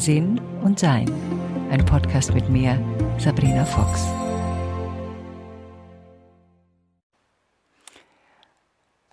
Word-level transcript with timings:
Sinn 0.00 0.40
und 0.62 0.78
Sein. 0.78 1.12
Ein 1.70 1.84
Podcast 1.84 2.32
mit 2.32 2.48
mir, 2.48 2.82
Sabrina 3.18 3.66
Fox. 3.66 4.06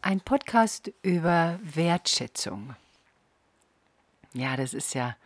Ein 0.02 0.22
Podcast 0.22 0.94
über 1.02 1.60
Wertschätzung. 1.62 2.74
Ja, 4.32 4.56
das 4.56 4.74
ist 4.74 4.96
ja, 4.96 5.18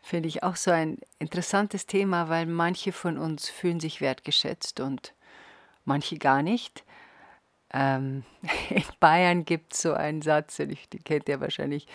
finde 0.00 0.28
ich, 0.30 0.42
auch 0.42 0.56
so 0.56 0.70
ein 0.70 0.96
interessantes 1.18 1.84
Thema, 1.84 2.30
weil 2.30 2.46
manche 2.46 2.92
von 2.92 3.18
uns 3.18 3.50
fühlen 3.50 3.80
sich 3.80 4.00
wertgeschätzt 4.00 4.80
und 4.80 5.12
manche 5.84 6.16
gar 6.16 6.40
nicht. 6.40 6.84
Ähm, 7.70 8.24
in 8.70 8.82
Bayern 8.98 9.44
gibt 9.44 9.74
es 9.74 9.82
so 9.82 9.92
einen 9.92 10.22
Satz, 10.22 10.56
den, 10.56 10.70
ich, 10.70 10.88
den 10.88 11.04
kennt 11.04 11.28
ihr 11.28 11.42
wahrscheinlich, 11.42 11.86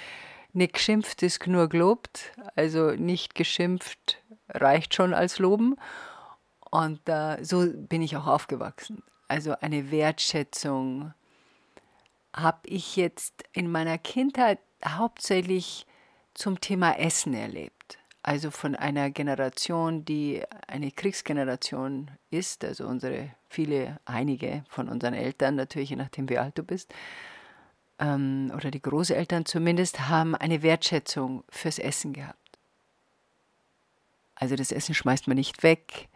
nicht 0.54 0.74
geschimpft 0.74 1.24
ist 1.24 1.46
nur 1.48 1.70
gelobt, 1.70 2.32
also 2.56 2.92
nicht 2.92 3.36
geschimpft 3.36 4.22
reicht 4.50 4.96
schon 4.96 5.14
als 5.14 5.40
Loben. 5.40 5.76
Und 6.70 7.02
äh, 7.08 7.44
so 7.44 7.68
bin 7.74 8.02
ich 8.02 8.16
auch 8.16 8.28
aufgewachsen. 8.28 9.04
Also 9.28 9.56
eine 9.60 9.92
Wertschätzung 9.92 11.14
habe 12.34 12.60
ich 12.64 12.96
jetzt 12.96 13.44
in 13.54 13.70
meiner 13.70 13.98
Kindheit 13.98 14.60
hauptsächlich 14.86 15.86
zum 16.34 16.60
Thema 16.62 16.98
Essen 16.98 17.34
erlebt. 17.34 17.98
Also 18.24 18.52
von 18.52 18.76
einer 18.76 19.10
Generation, 19.10 20.06
die 20.06 20.44
eine 20.68 20.92
Kriegsgeneration 20.92 22.12
ist, 22.30 22.64
also 22.64 22.86
unsere 22.86 23.32
viele, 23.50 24.00
einige 24.06 24.64
von 24.70 24.90
unseren 24.90 25.14
Eltern, 25.14 25.56
natürlich 25.56 25.90
je 25.90 25.96
nachdem 25.96 26.30
wie 26.30 26.38
alt 26.38 26.58
du 26.58 26.64
bist, 26.64 26.94
ähm, 28.02 28.52
oder 28.56 28.72
die 28.72 28.82
Großeltern 28.82 29.46
zumindest, 29.46 30.10
haben 30.10 30.36
eine 30.36 30.64
Wertschätzung 30.64 31.46
fürs 31.50 31.80
Essen 31.80 32.12
gehabt. 32.12 32.38
Also 34.36 34.56
das 34.56 34.72
Essen 34.72 34.96
schmeißt 34.96 35.28
man 35.28 35.38
nicht 35.38 35.64
weg, 35.64 36.10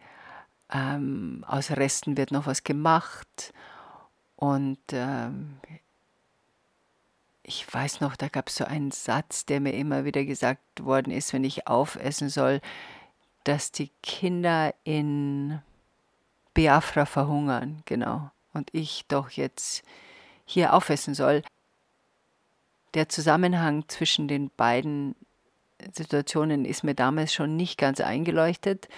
ähm, 0.70 1.44
aus 1.46 1.70
Resten 1.70 2.16
wird 2.16 2.32
noch 2.32 2.46
was 2.46 2.64
gemacht 2.64 3.54
und 4.34 4.80
ähm, 4.90 5.58
ich 7.44 7.72
weiß 7.72 8.00
noch, 8.00 8.16
da 8.16 8.26
gab 8.26 8.48
es 8.48 8.56
so 8.56 8.64
einen 8.64 8.90
Satz, 8.90 9.46
der 9.46 9.60
mir 9.60 9.72
immer 9.72 10.04
wieder 10.04 10.24
gesagt 10.24 10.84
worden 10.84 11.12
ist, 11.12 11.32
wenn 11.32 11.44
ich 11.44 11.68
aufessen 11.68 12.28
soll, 12.28 12.60
dass 13.44 13.70
die 13.70 13.92
Kinder 14.02 14.74
in 14.82 15.60
Biafra 16.52 17.06
verhungern, 17.06 17.82
genau, 17.84 18.32
und 18.52 18.70
ich 18.72 19.04
doch 19.06 19.30
jetzt 19.30 19.84
hier 20.44 20.72
aufessen 20.72 21.14
soll. 21.14 21.42
Der 22.94 23.08
Zusammenhang 23.08 23.88
zwischen 23.88 24.28
den 24.28 24.50
beiden 24.56 25.14
Situationen 25.92 26.64
ist 26.64 26.84
mir 26.84 26.94
damals 26.94 27.34
schon 27.34 27.56
nicht 27.56 27.78
ganz 27.78 28.00
eingeleuchtet, 28.00 28.88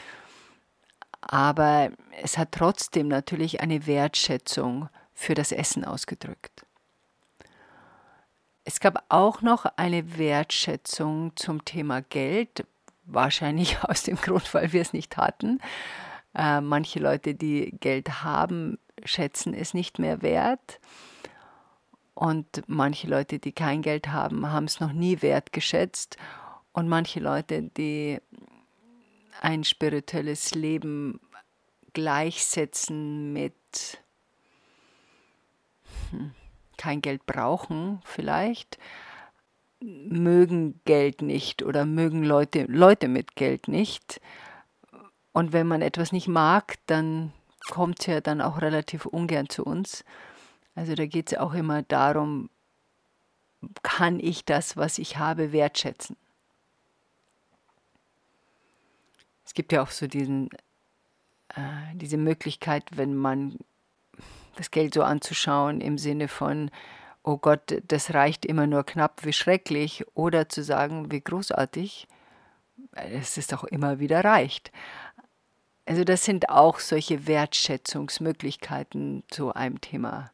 aber 1.20 1.90
es 2.22 2.38
hat 2.38 2.52
trotzdem 2.52 3.08
natürlich 3.08 3.60
eine 3.60 3.86
Wertschätzung 3.86 4.88
für 5.14 5.34
das 5.34 5.52
Essen 5.52 5.84
ausgedrückt. 5.84 6.64
Es 8.64 8.80
gab 8.80 9.04
auch 9.08 9.42
noch 9.42 9.64
eine 9.76 10.18
Wertschätzung 10.18 11.32
zum 11.36 11.64
Thema 11.64 12.02
Geld, 12.02 12.66
wahrscheinlich 13.04 13.78
aus 13.82 14.02
dem 14.02 14.16
Grund, 14.16 14.52
weil 14.54 14.72
wir 14.72 14.82
es 14.82 14.92
nicht 14.92 15.16
hatten. 15.16 15.60
Äh, 16.34 16.60
manche 16.60 17.00
Leute, 17.00 17.34
die 17.34 17.74
Geld 17.80 18.22
haben, 18.22 18.78
schätzen 19.04 19.54
es 19.54 19.74
nicht 19.74 19.98
mehr 19.98 20.22
wert. 20.22 20.80
Und 22.18 22.64
manche 22.66 23.06
Leute, 23.06 23.38
die 23.38 23.52
kein 23.52 23.80
Geld 23.80 24.08
haben, 24.08 24.50
haben 24.50 24.64
es 24.64 24.80
noch 24.80 24.92
nie 24.92 25.22
wertgeschätzt. 25.22 26.16
Und 26.72 26.88
manche 26.88 27.20
Leute, 27.20 27.62
die 27.62 28.18
ein 29.40 29.62
spirituelles 29.62 30.52
Leben 30.52 31.20
gleichsetzen 31.92 33.32
mit 33.32 33.54
hm, 36.10 36.32
kein 36.76 37.02
Geld 37.02 37.24
brauchen 37.24 38.00
vielleicht, 38.02 38.78
mögen 39.78 40.80
Geld 40.84 41.22
nicht 41.22 41.62
oder 41.62 41.86
mögen 41.86 42.24
Leute, 42.24 42.64
Leute 42.64 43.06
mit 43.06 43.36
Geld 43.36 43.68
nicht. 43.68 44.20
Und 45.30 45.52
wenn 45.52 45.68
man 45.68 45.82
etwas 45.82 46.10
nicht 46.10 46.26
mag, 46.26 46.78
dann 46.86 47.32
kommt 47.70 48.00
es 48.00 48.06
ja 48.06 48.20
dann 48.20 48.40
auch 48.40 48.60
relativ 48.60 49.06
ungern 49.06 49.48
zu 49.48 49.62
uns. 49.62 50.04
Also 50.78 50.94
da 50.94 51.06
geht 51.06 51.32
es 51.32 51.38
auch 51.38 51.54
immer 51.54 51.82
darum, 51.82 52.50
kann 53.82 54.20
ich 54.20 54.44
das, 54.44 54.76
was 54.76 54.98
ich 54.98 55.16
habe, 55.16 55.50
wertschätzen. 55.50 56.16
Es 59.44 59.54
gibt 59.54 59.72
ja 59.72 59.82
auch 59.82 59.90
so 59.90 60.06
diesen, 60.06 60.50
äh, 61.48 61.94
diese 61.94 62.16
Möglichkeit, 62.16 62.84
wenn 62.94 63.16
man 63.16 63.58
das 64.54 64.70
Geld 64.70 64.94
so 64.94 65.02
anzuschauen 65.02 65.80
im 65.80 65.98
Sinne 65.98 66.28
von, 66.28 66.70
oh 67.24 67.38
Gott, 67.38 67.82
das 67.88 68.14
reicht 68.14 68.46
immer 68.46 68.68
nur 68.68 68.84
knapp, 68.86 69.24
wie 69.24 69.32
schrecklich, 69.32 70.04
oder 70.14 70.48
zu 70.48 70.62
sagen, 70.62 71.10
wie 71.10 71.20
großartig, 71.20 72.06
es 72.92 73.36
ist 73.36 73.52
auch 73.52 73.64
immer 73.64 73.98
wieder 73.98 74.24
reicht. 74.24 74.70
Also 75.86 76.04
das 76.04 76.24
sind 76.24 76.50
auch 76.50 76.78
solche 76.78 77.26
Wertschätzungsmöglichkeiten 77.26 79.24
zu 79.28 79.52
einem 79.52 79.80
Thema 79.80 80.30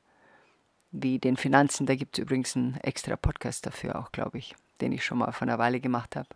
wie 0.95 1.19
den 1.19 1.37
Finanzen. 1.37 1.87
Da 1.87 1.97
gibt 1.97 2.17
es 2.17 2.23
übrigens 2.23 2.57
einen 2.57 2.77
extra 2.77 3.17
Podcast 3.17 3.67
dafür 3.67 3.99
auch, 3.99 4.13
glaube 4.13 4.39
ich, 4.39 4.55
den 4.81 4.93
ich 4.93 5.05
schon 5.05 5.19
mal 5.19 5.33
vor 5.33 5.43
einer 5.43 5.59
Weile 5.59 5.81
gemacht 5.81 6.17
habe. 6.17 6.29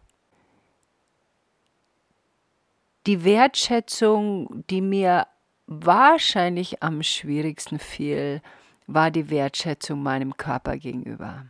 Die 3.06 3.24
Wertschätzung, 3.24 4.64
die 4.68 4.82
mir 4.82 5.26
wahrscheinlich 5.66 6.82
am 6.82 7.02
schwierigsten 7.02 7.78
fiel, 7.78 8.42
war 8.86 9.10
die 9.10 9.30
Wertschätzung 9.30 10.02
meinem 10.02 10.36
Körper 10.36 10.76
gegenüber. 10.76 11.47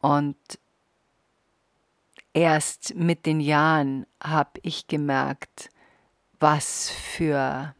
Und 0.00 0.36
erst 2.32 2.94
mit 2.94 3.24
den 3.24 3.40
Jahren 3.40 4.06
habe 4.22 4.60
ich 4.62 4.86
gemerkt, 4.88 5.70
was 6.40 6.90
für 6.90 7.74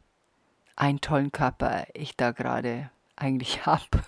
einen 0.77 1.01
tollen 1.01 1.33
Körper 1.33 1.87
ich 1.95 2.17
da 2.17 2.31
gerade 2.31 2.91
eigentlich 3.17 3.67
habe. 3.67 4.03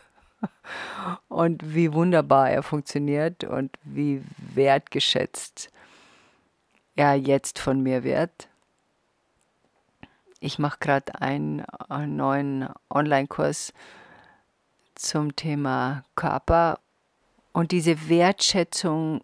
Und 1.29 1.75
wie 1.75 1.93
wunderbar 1.93 2.51
er 2.51 2.63
funktioniert 2.63 3.45
und 3.45 3.77
wie 3.83 4.23
wertgeschätzt 4.55 5.71
er 6.95 7.15
jetzt 7.15 7.59
von 7.59 7.83
mir 7.83 8.05
wird. 8.05 8.49
Ich 10.41 10.59
mache 10.59 10.79
gerade 10.79 11.21
einen, 11.21 11.65
einen 11.89 12.17
neuen 12.17 12.69
Online-Kurs 12.91 13.73
zum 14.95 15.35
Thema 15.35 16.05
Körper 16.15 16.79
und 17.53 17.73
diese 17.73 18.09
Wertschätzung 18.09 19.23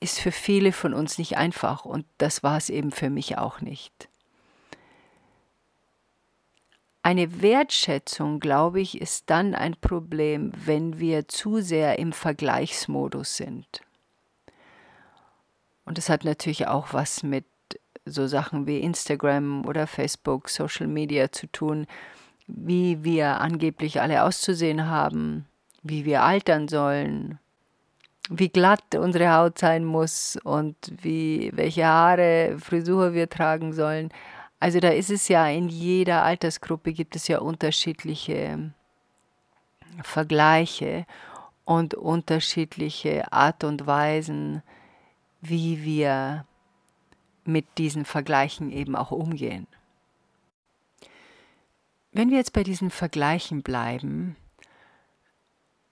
ist 0.00 0.20
für 0.20 0.32
viele 0.32 0.72
von 0.72 0.94
uns 0.94 1.18
nicht 1.18 1.36
einfach 1.36 1.84
und 1.84 2.06
das 2.18 2.42
war 2.42 2.56
es 2.56 2.70
eben 2.70 2.90
für 2.92 3.10
mich 3.10 3.38
auch 3.38 3.60
nicht. 3.60 4.08
Eine 7.06 7.40
Wertschätzung, 7.40 8.40
glaube 8.40 8.80
ich, 8.80 9.00
ist 9.00 9.30
dann 9.30 9.54
ein 9.54 9.76
Problem, 9.80 10.50
wenn 10.64 10.98
wir 10.98 11.28
zu 11.28 11.60
sehr 11.60 12.00
im 12.00 12.12
Vergleichsmodus 12.12 13.36
sind. 13.36 13.82
Und 15.84 15.98
das 15.98 16.08
hat 16.08 16.24
natürlich 16.24 16.66
auch 16.66 16.92
was 16.92 17.22
mit 17.22 17.44
so 18.06 18.26
Sachen 18.26 18.66
wie 18.66 18.80
Instagram 18.80 19.64
oder 19.66 19.86
Facebook, 19.86 20.48
Social 20.48 20.88
Media 20.88 21.30
zu 21.30 21.46
tun, 21.46 21.86
wie 22.48 23.04
wir 23.04 23.40
angeblich 23.40 24.00
alle 24.00 24.24
auszusehen 24.24 24.88
haben, 24.88 25.46
wie 25.84 26.04
wir 26.06 26.24
altern 26.24 26.66
sollen, 26.66 27.38
wie 28.30 28.48
glatt 28.48 28.96
unsere 28.96 29.32
Haut 29.32 29.60
sein 29.60 29.84
muss 29.84 30.40
und 30.42 30.74
wie 30.90 31.52
welche 31.54 31.86
Haare, 31.86 32.56
Frisur 32.58 33.14
wir 33.14 33.30
tragen 33.30 33.72
sollen. 33.72 34.10
Also 34.58 34.80
da 34.80 34.88
ist 34.88 35.10
es 35.10 35.28
ja 35.28 35.48
in 35.48 35.68
jeder 35.68 36.22
Altersgruppe 36.22 36.92
gibt 36.92 37.14
es 37.14 37.28
ja 37.28 37.38
unterschiedliche 37.38 38.72
Vergleiche 40.02 41.06
und 41.64 41.94
unterschiedliche 41.94 43.32
Art 43.32 43.64
und 43.64 43.86
Weisen, 43.86 44.62
wie 45.40 45.84
wir 45.84 46.46
mit 47.44 47.66
diesen 47.78 48.04
Vergleichen 48.04 48.72
eben 48.72 48.96
auch 48.96 49.10
umgehen. 49.10 49.66
Wenn 52.12 52.30
wir 52.30 52.38
jetzt 52.38 52.54
bei 52.54 52.62
diesen 52.62 52.90
Vergleichen 52.90 53.62
bleiben 53.62 54.36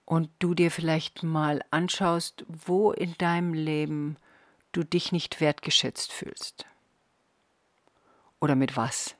und 0.05 0.29
du 0.39 0.55
dir 0.55 0.71
vielleicht 0.71 1.23
mal 1.23 1.61
anschaust, 1.71 2.45
wo 2.47 2.91
in 2.91 3.15
deinem 3.17 3.53
Leben 3.53 4.17
du 4.71 4.83
dich 4.83 5.11
nicht 5.11 5.39
wertgeschätzt 5.39 6.11
fühlst. 6.11 6.65
Oder 8.45 8.55
mit 8.55 8.77
was? 8.77 9.15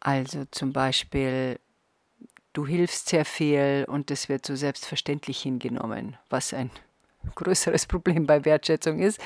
Also 0.00 0.44
zum 0.50 0.74
Beispiel, 0.74 1.58
du 2.52 2.66
hilfst 2.66 3.08
sehr 3.08 3.24
viel 3.24 3.86
und 3.88 4.10
das 4.10 4.28
wird 4.28 4.44
so 4.44 4.54
selbstverständlich 4.54 5.40
hingenommen, 5.40 6.18
was 6.28 6.52
ein 6.52 6.70
größeres 7.34 7.86
Problem 7.86 8.26
bei 8.26 8.44
Wertschätzung 8.44 8.98
ist. 8.98 9.18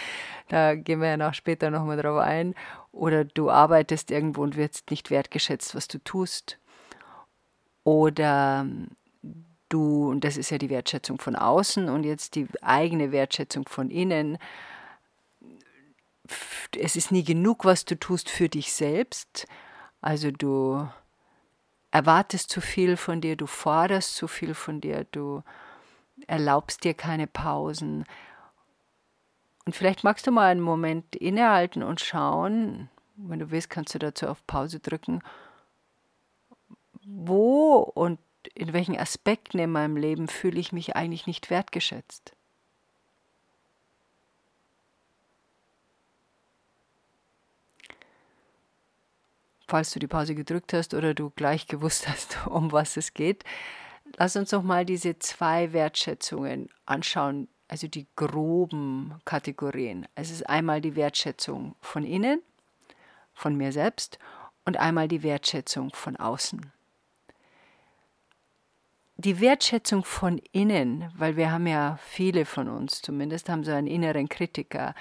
Da 0.46 0.76
gehen 0.76 1.00
wir 1.00 1.08
ja 1.08 1.16
noch 1.16 1.34
später 1.34 1.72
nochmal 1.72 2.00
drauf 2.00 2.20
ein. 2.20 2.54
Oder 2.92 3.24
du 3.24 3.50
arbeitest 3.50 4.12
irgendwo 4.12 4.44
und 4.44 4.54
wirst 4.54 4.88
nicht 4.92 5.10
wertgeschätzt, 5.10 5.74
was 5.74 5.88
du 5.88 5.98
tust. 5.98 6.60
Oder 7.82 8.68
du, 9.68 10.10
und 10.10 10.22
das 10.22 10.36
ist 10.36 10.50
ja 10.50 10.58
die 10.58 10.70
Wertschätzung 10.70 11.18
von 11.18 11.34
außen 11.34 11.88
und 11.88 12.04
jetzt 12.04 12.36
die 12.36 12.46
eigene 12.62 13.10
Wertschätzung 13.10 13.68
von 13.68 13.90
innen. 13.90 14.38
Es 16.78 16.96
ist 16.96 17.12
nie 17.12 17.24
genug, 17.24 17.64
was 17.64 17.84
du 17.84 17.98
tust 17.98 18.28
für 18.28 18.48
dich 18.48 18.72
selbst. 18.72 19.46
Also 20.00 20.30
du 20.30 20.88
erwartest 21.90 22.50
zu 22.50 22.60
viel 22.60 22.96
von 22.96 23.20
dir, 23.20 23.36
du 23.36 23.46
forderst 23.46 24.14
zu 24.14 24.28
viel 24.28 24.54
von 24.54 24.80
dir, 24.80 25.06
du 25.12 25.42
erlaubst 26.26 26.84
dir 26.84 26.94
keine 26.94 27.26
Pausen. 27.26 28.04
Und 29.64 29.74
vielleicht 29.74 30.04
magst 30.04 30.26
du 30.26 30.30
mal 30.30 30.50
einen 30.50 30.60
Moment 30.60 31.16
innehalten 31.16 31.82
und 31.82 32.00
schauen, 32.00 32.88
wenn 33.16 33.38
du 33.38 33.50
willst, 33.50 33.70
kannst 33.70 33.94
du 33.94 33.98
dazu 33.98 34.26
auf 34.26 34.46
Pause 34.46 34.78
drücken, 34.78 35.22
wo 37.04 37.78
und 37.78 38.18
in 38.54 38.72
welchen 38.72 38.98
Aspekten 38.98 39.58
in 39.58 39.72
meinem 39.72 39.96
Leben 39.96 40.28
fühle 40.28 40.60
ich 40.60 40.72
mich 40.72 40.96
eigentlich 40.96 41.26
nicht 41.26 41.50
wertgeschätzt. 41.50 42.36
Falls 49.68 49.90
du 49.90 49.98
die 49.98 50.06
Pause 50.06 50.34
gedrückt 50.34 50.72
hast 50.72 50.94
oder 50.94 51.14
du 51.14 51.30
gleich 51.30 51.66
gewusst 51.68 52.08
hast, 52.08 52.46
um 52.46 52.72
was 52.72 52.96
es 52.96 53.14
geht, 53.14 53.44
lass 54.16 54.36
uns 54.36 54.52
noch 54.52 54.62
mal 54.62 54.84
diese 54.84 55.18
zwei 55.18 55.72
Wertschätzungen 55.72 56.68
anschauen, 56.84 57.48
also 57.68 57.88
die 57.88 58.06
groben 58.14 59.14
Kategorien. 59.24 60.06
Es 60.14 60.30
ist 60.30 60.48
einmal 60.48 60.80
die 60.80 60.94
Wertschätzung 60.94 61.74
von 61.80 62.04
innen, 62.04 62.40
von 63.34 63.56
mir 63.56 63.72
selbst 63.72 64.18
und 64.64 64.76
einmal 64.76 65.08
die 65.08 65.22
Wertschätzung 65.22 65.90
von 65.92 66.16
außen. 66.16 66.72
Die 69.18 69.40
Wertschätzung 69.40 70.04
von 70.04 70.38
innen, 70.52 71.10
weil 71.16 71.36
wir 71.36 71.50
haben 71.50 71.66
ja 71.66 71.98
viele 72.02 72.44
von 72.44 72.68
uns 72.68 73.00
zumindest 73.00 73.48
haben 73.48 73.64
so 73.64 73.72
einen 73.72 73.86
inneren 73.86 74.28
Kritiker, 74.28 74.94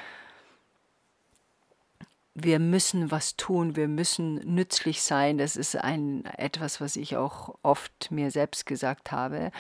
wir 2.36 2.60
müssen 2.60 3.12
was 3.12 3.38
tun, 3.38 3.78
wir 3.78 3.88
müssen 3.88 4.36
nützlich 4.44 5.02
sein. 5.02 5.38
Das 5.38 5.56
ist 5.56 5.78
ein 5.78 6.26
etwas, 6.26 6.82
was 6.82 6.98
ich 6.98 7.16
auch 7.16 7.56
oft 7.64 8.12
mir 8.12 8.30
selbst 8.30 8.66
gesagt 8.66 9.14
habe 9.14 9.52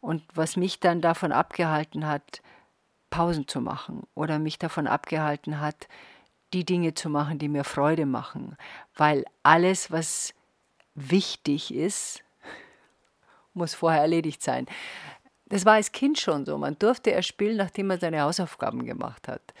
und 0.00 0.22
was 0.32 0.56
mich 0.56 0.78
dann 0.78 1.00
davon 1.00 1.32
abgehalten 1.32 2.06
hat, 2.06 2.40
Pausen 3.10 3.48
zu 3.48 3.60
machen 3.60 4.04
oder 4.14 4.38
mich 4.38 4.60
davon 4.60 4.86
abgehalten 4.86 5.58
hat, 5.58 5.88
die 6.52 6.64
Dinge 6.64 6.94
zu 6.94 7.10
machen, 7.10 7.40
die 7.40 7.48
mir 7.48 7.64
Freude 7.64 8.06
machen, 8.06 8.56
weil 8.94 9.24
alles, 9.42 9.90
was 9.90 10.32
wichtig 10.94 11.74
ist, 11.74 12.22
muss 13.54 13.74
vorher 13.74 14.02
erledigt 14.02 14.40
sein. 14.40 14.66
Das 15.46 15.64
war 15.64 15.74
als 15.74 15.90
Kind 15.90 16.20
schon 16.20 16.46
so. 16.46 16.56
Man 16.58 16.78
durfte 16.78 17.10
erst 17.10 17.28
spielen, 17.28 17.56
nachdem 17.56 17.88
man 17.88 17.98
seine 17.98 18.20
Hausaufgaben 18.20 18.86
gemacht 18.86 19.26
hat 19.26 19.52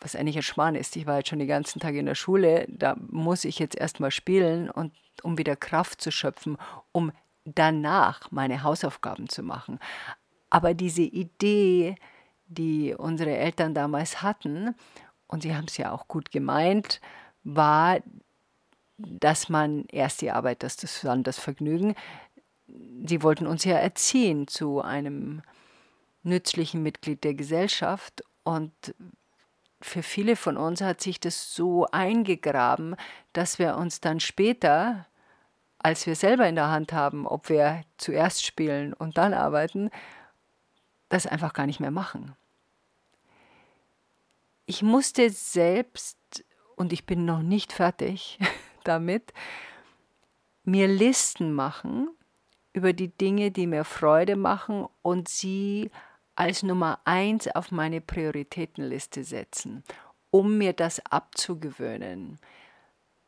was 0.00 0.16
eigentlich 0.16 0.36
ein 0.36 0.42
Schmarrn 0.42 0.74
ist. 0.74 0.96
Ich 0.96 1.06
war 1.06 1.18
jetzt 1.18 1.28
schon 1.28 1.38
den 1.38 1.48
ganzen 1.48 1.80
Tag 1.80 1.94
in 1.94 2.06
der 2.06 2.14
Schule, 2.14 2.66
da 2.68 2.96
muss 2.98 3.44
ich 3.44 3.58
jetzt 3.58 3.76
erstmal 3.76 4.10
spielen 4.10 4.70
und 4.70 4.92
um 5.22 5.38
wieder 5.38 5.56
Kraft 5.56 6.00
zu 6.00 6.10
schöpfen, 6.10 6.56
um 6.92 7.12
danach 7.44 8.30
meine 8.30 8.62
Hausaufgaben 8.62 9.28
zu 9.28 9.42
machen. 9.42 9.78
Aber 10.48 10.74
diese 10.74 11.02
Idee, 11.02 11.96
die 12.46 12.94
unsere 12.94 13.36
Eltern 13.36 13.74
damals 13.74 14.22
hatten, 14.22 14.74
und 15.26 15.42
sie 15.42 15.54
haben 15.54 15.66
es 15.66 15.76
ja 15.76 15.92
auch 15.92 16.08
gut 16.08 16.32
gemeint, 16.32 17.00
war, 17.44 18.00
dass 18.98 19.48
man 19.48 19.84
erst 19.86 20.22
die 20.22 20.30
Arbeit, 20.30 20.62
das, 20.62 20.76
das 20.76 21.00
dann 21.02 21.22
das 21.22 21.38
Vergnügen. 21.38 21.94
Sie 23.06 23.22
wollten 23.22 23.46
uns 23.46 23.64
ja 23.64 23.76
erziehen 23.76 24.48
zu 24.48 24.80
einem 24.80 25.42
nützlichen 26.22 26.82
Mitglied 26.82 27.24
der 27.24 27.34
Gesellschaft. 27.34 28.24
Und 28.42 28.72
für 29.82 30.02
viele 30.02 30.36
von 30.36 30.56
uns 30.56 30.80
hat 30.80 31.00
sich 31.00 31.20
das 31.20 31.54
so 31.54 31.86
eingegraben, 31.86 32.96
dass 33.32 33.58
wir 33.58 33.76
uns 33.76 34.00
dann 34.00 34.20
später, 34.20 35.06
als 35.78 36.06
wir 36.06 36.16
selber 36.16 36.46
in 36.48 36.54
der 36.54 36.68
Hand 36.68 36.92
haben, 36.92 37.26
ob 37.26 37.48
wir 37.48 37.82
zuerst 37.96 38.44
spielen 38.44 38.92
und 38.92 39.16
dann 39.16 39.32
arbeiten, 39.32 39.90
das 41.08 41.26
einfach 41.26 41.52
gar 41.52 41.66
nicht 41.66 41.80
mehr 41.80 41.90
machen. 41.90 42.36
Ich 44.66 44.82
musste 44.82 45.30
selbst, 45.30 46.18
und 46.76 46.92
ich 46.92 47.06
bin 47.06 47.24
noch 47.24 47.42
nicht 47.42 47.72
fertig 47.72 48.38
damit, 48.84 49.32
mir 50.62 50.88
Listen 50.88 51.52
machen 51.52 52.08
über 52.72 52.92
die 52.92 53.08
Dinge, 53.08 53.50
die 53.50 53.66
mir 53.66 53.84
Freude 53.84 54.36
machen 54.36 54.86
und 55.02 55.28
sie 55.28 55.90
als 56.40 56.62
Nummer 56.62 57.00
eins 57.04 57.48
auf 57.48 57.70
meine 57.70 58.00
Prioritätenliste 58.00 59.24
setzen, 59.24 59.84
um 60.30 60.56
mir 60.56 60.72
das 60.72 61.04
abzugewöhnen. 61.04 62.38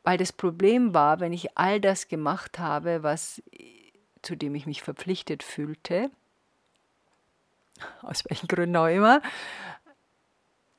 Weil 0.01 0.17
das 0.17 0.33
Problem 0.33 0.95
war, 0.95 1.19
wenn 1.19 1.31
ich 1.31 1.55
all 1.55 1.79
das 1.79 2.07
gemacht 2.07 2.57
habe, 2.57 3.03
was, 3.03 3.43
zu 4.23 4.35
dem 4.35 4.55
ich 4.55 4.65
mich 4.65 4.81
verpflichtet 4.81 5.43
fühlte, 5.43 6.09
aus 8.01 8.23
welchen 8.27 8.47
Gründen 8.47 8.77
auch 8.77 8.87
immer, 8.87 9.21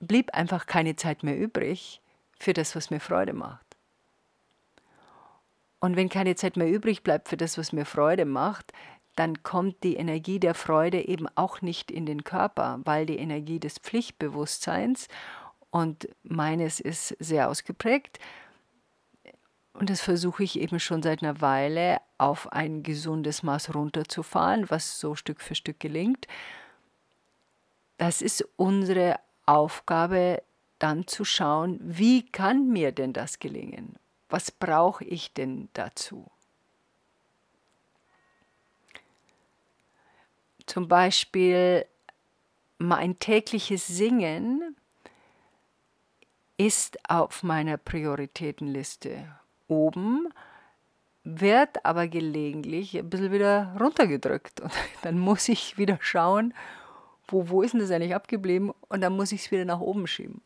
blieb 0.01 0.35
einfach 0.35 0.67
keine 0.67 0.97
Zeit 0.97 1.23
mehr 1.23 1.39
übrig 1.39 2.01
für 2.41 2.53
das, 2.53 2.75
was 2.75 2.91
mir 2.91 2.99
Freude 2.99 3.33
macht. 3.33 3.65
Und 5.79 5.95
wenn 5.95 6.09
keine 6.09 6.35
Zeit 6.35 6.57
mehr 6.57 6.69
übrig 6.69 7.05
bleibt 7.05 7.29
für 7.29 7.37
das, 7.37 7.59
was 7.59 7.73
mir 7.73 7.85
Freude 7.85 8.25
macht, 8.25 8.73
dann 9.17 9.43
kommt 9.43 9.83
die 9.85 9.97
Energie 9.97 10.41
der 10.41 10.55
Freude 10.55 11.07
eben 11.07 11.27
auch 11.37 11.63
nicht 11.63 11.91
in 11.91 12.07
den 12.07 12.25
Körper, 12.25 12.81
weil 12.85 13.07
die 13.07 13.19
Energie 13.19 13.61
des 13.61 13.79
Pflichtbewusstseins 13.79 15.09
und 15.71 16.09
meines 16.23 16.81
ist 16.81 17.17
sehr 17.19 17.49
ausgeprägt. 17.49 18.19
Und 19.73 19.91
das 19.91 20.01
versuche 20.01 20.45
ich 20.45 20.59
eben 20.61 20.79
schon 20.79 21.03
seit 21.03 21.23
einer 21.23 21.41
Weile 21.41 22.01
auf 22.17 22.53
ein 22.53 22.85
gesundes 22.85 23.43
Maß 23.43 23.75
runterzufahren, 23.75 24.71
was 24.71 25.01
so 25.01 25.17
Stück 25.17 25.41
für 25.41 25.57
Stück 25.57 25.81
gelingt. 25.81 26.29
Das 27.99 28.23
ist 28.23 28.47
unsere 28.57 29.19
Aufgabe, 29.47 30.43
dann 30.79 31.07
zu 31.07 31.25
schauen, 31.25 31.79
wie 31.83 32.25
kann 32.25 32.69
mir 32.69 32.93
denn 32.93 33.13
das 33.13 33.39
gelingen? 33.39 33.97
Was 34.29 34.51
brauche 34.51 35.05
ich 35.05 35.33
denn 35.33 35.69
dazu? 35.73 36.31
Zum 40.67 40.89
Beispiel 40.89 41.87
mein 42.79 43.19
tägliches 43.19 43.87
Singen 43.87 44.77
ist 46.57 46.99
auf 47.09 47.43
meiner 47.43 47.77
Prioritätenliste 47.77 49.27
oben, 49.69 50.29
wird 51.25 51.85
aber 51.85 52.07
gelegentlich 52.07 52.97
ein 52.97 53.11
bisschen 53.11 53.33
wieder 53.33 53.75
runtergedrückt. 53.81 54.61
Und 54.61 54.73
dann 55.03 55.19
muss 55.19 55.49
ich 55.49 55.79
wieder 55.79 55.99
schauen, 56.01 56.55
wo, 57.27 57.49
wo 57.49 57.63
ist 57.63 57.73
denn 57.73 57.81
das 57.81 57.91
eigentlich 57.91 58.15
abgeblieben? 58.15 58.73
Und 58.89 59.01
dann 59.01 59.17
muss 59.17 59.33
ich 59.33 59.47
es 59.47 59.51
wieder 59.51 59.65
nach 59.65 59.81
oben 59.81 60.07
schieben. 60.07 60.43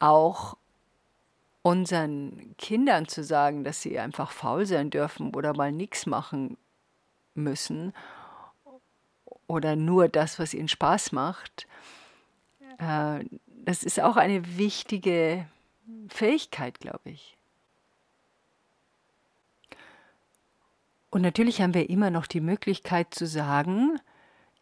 Auch 0.00 0.56
unseren 1.62 2.54
Kindern 2.56 3.08
zu 3.08 3.22
sagen, 3.22 3.64
dass 3.64 3.82
sie 3.82 3.98
einfach 3.98 4.30
faul 4.30 4.66
sein 4.66 4.90
dürfen 4.90 5.34
oder 5.34 5.54
mal 5.54 5.72
nichts 5.72 6.06
machen 6.06 6.56
müssen 7.34 7.92
oder 9.48 9.74
nur 9.74 10.08
das, 10.08 10.38
was 10.38 10.54
ihnen 10.54 10.68
Spaß 10.68 11.10
macht. 11.10 11.66
Äh, 12.78 13.24
das 13.64 13.82
ist 13.82 14.00
auch 14.00 14.16
eine 14.16 14.56
wichtige 14.56 15.46
Fähigkeit, 16.08 16.78
glaube 16.78 17.10
ich. 17.10 17.36
Und 21.10 21.22
natürlich 21.22 21.60
haben 21.60 21.74
wir 21.74 21.90
immer 21.90 22.10
noch 22.10 22.26
die 22.26 22.40
Möglichkeit 22.40 23.14
zu 23.14 23.26
sagen, 23.26 23.98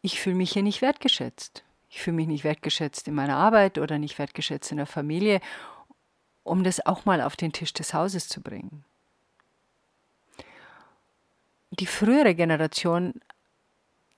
ich 0.01 0.21
fühle 0.21 0.37
mich 0.37 0.53
hier 0.53 0.63
nicht 0.63 0.81
wertgeschätzt. 0.81 1.65
Ich 1.91 2.01
fühle 2.01 2.17
mich 2.17 2.29
nicht 2.29 2.45
wertgeschätzt 2.45 3.09
in 3.09 3.15
meiner 3.15 3.37
Arbeit 3.37 3.79
oder 3.79 3.99
nicht 3.99 4.19
wertgeschätzt 4.19 4.71
in 4.71 4.77
der 4.77 4.87
Familie, 4.87 5.41
um 6.45 6.63
das 6.63 6.85
auch 6.87 7.05
mal 7.05 7.21
auf 7.21 7.37
den 7.37 7.53
Tisch 7.53 7.73
des 7.73 7.93
Hauses 7.95 8.29
zu 8.29 8.41
bringen. 8.41 8.85
Die 11.71 11.87
frühere 11.87 12.35
Generation 12.35 13.15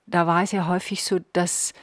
da 0.09 0.27
war 0.27 0.43
es 0.43 0.51
ja 0.51 0.67
häufig 0.67 1.03
so, 1.03 1.19
dass 1.33 1.73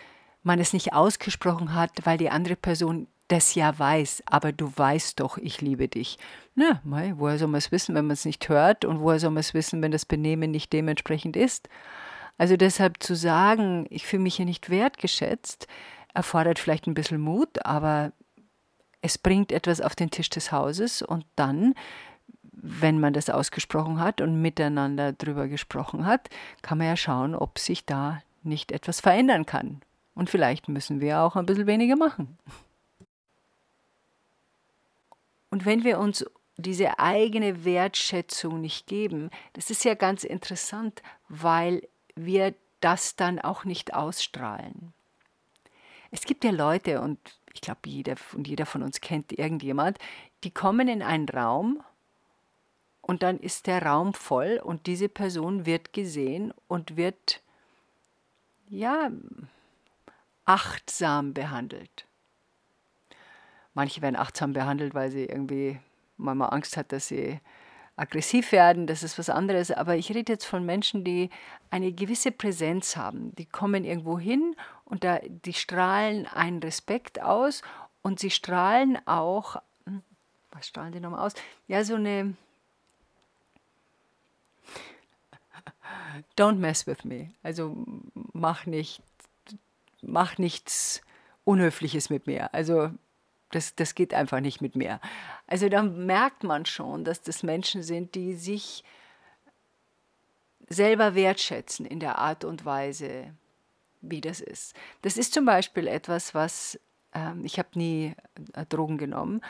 man 0.43 0.61
es 0.61 0.73
nicht 0.73 0.93
ausgesprochen 0.93 1.75
hat, 1.75 1.91
weil 2.05 2.19
die 2.19 2.31
andere 2.31 2.57
Person 2.57 3.09
das 3.29 3.55
ja 3.57 3.77
weiß, 3.77 4.23
aber 4.27 4.53
du 4.53 4.71
weißt 4.75 5.19
doch, 5.19 5.37
ich 5.39 5.61
liebe 5.61 5.89
dich. 5.89 6.19
Na, 6.55 6.81
mei, 6.85 7.15
woher 7.17 7.39
soll 7.39 7.49
man 7.49 7.59
es 7.59 7.73
wissen, 7.73 7.95
wenn 7.95 8.07
man 8.07 8.15
es 8.15 8.25
nicht 8.25 8.49
hört 8.49 8.85
und 8.85 9.01
woher 9.01 9.19
soll 9.19 9.31
man 9.31 9.41
es 9.41 9.55
wissen, 9.55 9.83
wenn 9.83 9.91
das 9.91 10.05
Benehmen 10.05 10.53
nicht 10.53 10.73
dementsprechend 10.73 11.37
ist? 11.37 11.69
Also 12.39 12.57
deshalb 12.57 13.03
zu 13.03 13.17
sagen, 13.17 13.87
ich 13.91 14.07
fühle 14.07 14.23
mich 14.23 14.37
hier 14.37 14.45
nicht 14.45 14.71
wertgeschätzt, 14.71 15.67
erfordert 16.15 16.59
vielleicht 16.59 16.87
ein 16.87 16.95
bisschen 16.95 17.21
Mut, 17.21 17.65
aber 17.65 18.13
es 19.01 19.19
bringt 19.19 19.53
etwas 19.53 19.81
auf 19.81 19.97
den 19.97 20.11
Tisch 20.11 20.31
des 20.31 20.53
Hauses 20.53 21.03
und 21.03 21.25
dann, 21.35 21.75
wenn 22.57 22.99
man 22.99 23.13
das 23.13 23.31
ausgesprochen 23.31 24.01
hat 24.01 24.21
und 24.21 24.41
miteinander 24.41 25.13
drüber 25.13 25.47
gesprochen 25.47 26.07
hat, 26.07 26.31
kann 26.63 26.79
man 26.79 26.89
ja 26.89 26.97
schauen, 26.97 27.35
ob 27.35 27.59
sich 27.59 27.85
da 27.85 28.23
nicht 28.43 28.73
etwas 28.73 29.01
verändern 29.01 29.45
kann. 29.47 29.83
Und 30.15 30.31
vielleicht 30.31 30.69
müssen 30.69 31.01
wir 31.01 31.21
auch 31.21 31.37
ein 31.37 31.47
bisschen 31.47 31.67
weniger 31.67 31.97
machen. 31.97 32.39
Und 35.51 35.67
wenn 35.67 35.85
wir 35.85 35.99
uns 35.99 36.25
diese 36.57 36.99
eigene 36.99 37.65
Wertschätzung 37.65 38.63
nicht 38.63 38.87
geben, 38.87 39.31
das 39.53 39.69
ist 39.71 39.85
ja 39.85 39.95
ganz 39.95 40.25
interessant, 40.25 41.03
weil 41.29 41.87
wir 42.15 42.55
das 42.81 43.17
dann 43.17 43.39
auch 43.39 43.65
nicht 43.65 43.95
ausstrahlen. 43.95 44.95
Es 46.11 46.23
gibt 46.23 46.45
ja 46.45 46.51
Leute, 46.51 47.03
und 47.03 47.19
ich 47.53 47.61
glaube, 47.61 47.81
jeder, 47.87 48.15
und 48.35 48.49
jeder 48.49 48.65
von 48.65 48.83
uns 48.83 49.03
kennt 49.03 49.33
irgendjemand, 49.33 49.99
die 50.45 50.51
kommen 50.51 50.89
in 50.89 51.03
einen 51.03 51.29
Raum 51.29 51.83
und 53.07 53.23
dann 53.23 53.39
ist 53.39 53.69
der 53.69 53.87
Raum 53.87 54.15
voll 54.15 54.61
und 54.61 54.89
diese 54.89 55.09
Person 55.09 55.65
wird 55.65 55.93
gesehen 55.93 56.53
und 56.67 56.97
wird, 56.97 57.41
ja, 58.69 59.13
achtsam 60.45 61.33
behandelt. 61.33 62.05
Manche 63.75 64.03
werden 64.03 64.17
achtsam 64.17 64.55
behandelt, 64.55 64.93
weil 64.95 65.13
sie 65.13 65.25
irgendwie 65.25 65.79
manchmal 66.17 66.53
Angst 66.53 66.77
hat, 66.77 66.91
dass 66.91 67.07
sie 67.07 67.39
aggressiv 67.95 68.51
werden, 68.51 68.89
das 68.89 69.05
ist 69.05 69.21
was 69.21 69.31
anderes. 69.31 69.71
Aber 69.71 69.95
ich 69.95 70.13
rede 70.13 70.33
jetzt 70.33 70.45
von 70.45 70.67
Menschen, 70.67 71.05
die 71.05 71.31
eine 71.71 71.93
gewisse 71.93 72.33
Präsenz 72.33 72.97
haben. 72.97 73.33
Die 73.37 73.47
kommen 73.47 73.85
irgendwo 73.85 74.19
hin 74.19 74.57
und 74.85 75.05
da, 75.05 75.21
die 75.21 75.55
strahlen 75.55 76.27
einen 76.27 76.59
Respekt 76.59 77.23
aus 77.23 77.63
und 78.03 78.19
sie 78.19 78.31
strahlen 78.31 78.99
auch, 79.07 79.63
hm, 79.85 80.03
was 80.51 80.67
strahlen 80.67 80.91
die 80.91 80.99
nochmal 80.99 81.25
aus? 81.25 81.35
Ja, 81.69 81.85
so 81.85 81.95
eine 81.95 82.35
Don't 86.37 86.57
mess 86.57 86.87
with 86.87 87.05
me. 87.05 87.33
Also 87.43 87.77
mach 88.33 88.67
nicht, 88.67 89.03
mach 90.03 90.39
nichts 90.39 91.03
Unhöfliches 91.45 92.11
mit 92.11 92.27
mir. 92.27 92.53
Also 92.55 92.91
das, 93.51 93.75
das 93.75 93.95
geht 93.95 94.15
einfach 94.15 94.41
nicht 94.41 94.61
mit 94.61 94.77
mir. 94.77 95.01
Also 95.47 95.69
da 95.69 95.83
merkt 95.83 96.43
man 96.43 96.67
schon, 96.67 97.05
dass 97.05 97.23
das 97.23 97.43
Menschen 97.43 97.83
sind, 97.83 98.15
die 98.15 98.35
sich 98.35 98.85
selber 100.69 101.15
wertschätzen 101.15 101.87
in 101.87 102.01
der 102.01 102.19
Art 102.19 102.45
und 102.45 102.65
Weise, 102.65 103.33
wie 104.01 104.21
das 104.21 104.41
ist. 104.41 104.75
Das 105.03 105.17
ist 105.17 105.33
zum 105.33 105.45
Beispiel 105.45 105.87
etwas, 105.87 106.35
was, 106.35 106.79
äh, 107.13 107.33
ich 107.45 107.59
habe 107.59 107.69
nie 107.75 108.15
äh, 108.55 108.67
Drogen 108.67 108.99
genommen, 108.99 109.41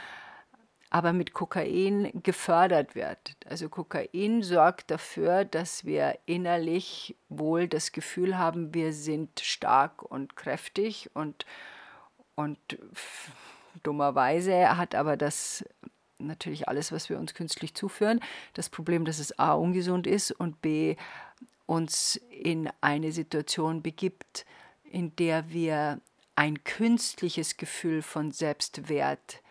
aber 0.90 1.12
mit 1.12 1.32
Kokain 1.32 2.10
gefördert 2.22 2.94
wird. 2.94 3.36
Also 3.46 3.68
Kokain 3.68 4.42
sorgt 4.42 4.90
dafür, 4.90 5.44
dass 5.44 5.84
wir 5.84 6.18
innerlich 6.26 7.16
wohl 7.28 7.68
das 7.68 7.92
Gefühl 7.92 8.38
haben, 8.38 8.72
wir 8.72 8.92
sind 8.92 9.40
stark 9.40 10.02
und 10.02 10.36
kräftig 10.36 11.10
und, 11.14 11.44
und 12.34 12.58
dummerweise 13.82 14.76
hat 14.76 14.94
aber 14.94 15.16
das 15.16 15.64
natürlich 16.18 16.68
alles, 16.68 16.92
was 16.92 17.10
wir 17.10 17.18
uns 17.18 17.34
künstlich 17.34 17.74
zuführen, 17.74 18.20
das 18.54 18.70
Problem, 18.70 19.04
dass 19.04 19.18
es 19.18 19.38
a 19.38 19.52
ungesund 19.52 20.06
ist 20.06 20.30
und 20.30 20.62
b 20.62 20.96
uns 21.66 22.20
in 22.30 22.70
eine 22.80 23.10
Situation 23.10 23.82
begibt, 23.82 24.46
in 24.84 25.14
der 25.16 25.50
wir 25.50 26.00
ein 26.36 26.62
künstliches 26.64 27.56
Gefühl 27.56 28.02
von 28.02 28.30
Selbstwert 28.30 29.42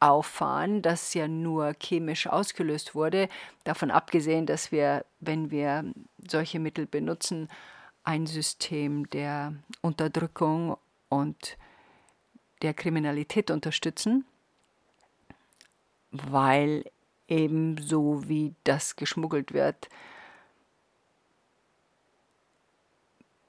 auffahren, 0.00 0.82
das 0.82 1.14
ja 1.14 1.28
nur 1.28 1.74
chemisch 1.80 2.26
ausgelöst 2.26 2.94
wurde, 2.94 3.28
davon 3.64 3.90
abgesehen, 3.90 4.46
dass 4.46 4.70
wir, 4.70 5.04
wenn 5.20 5.50
wir 5.50 5.92
solche 6.28 6.60
Mittel 6.60 6.86
benutzen, 6.86 7.48
ein 8.04 8.26
System 8.26 9.08
der 9.10 9.54
Unterdrückung 9.82 10.78
und 11.08 11.58
der 12.62 12.74
Kriminalität 12.74 13.50
unterstützen, 13.50 14.24
weil 16.10 16.84
ebenso 17.28 18.28
wie 18.28 18.54
das 18.64 18.96
geschmuggelt 18.96 19.52
wird, 19.52 19.88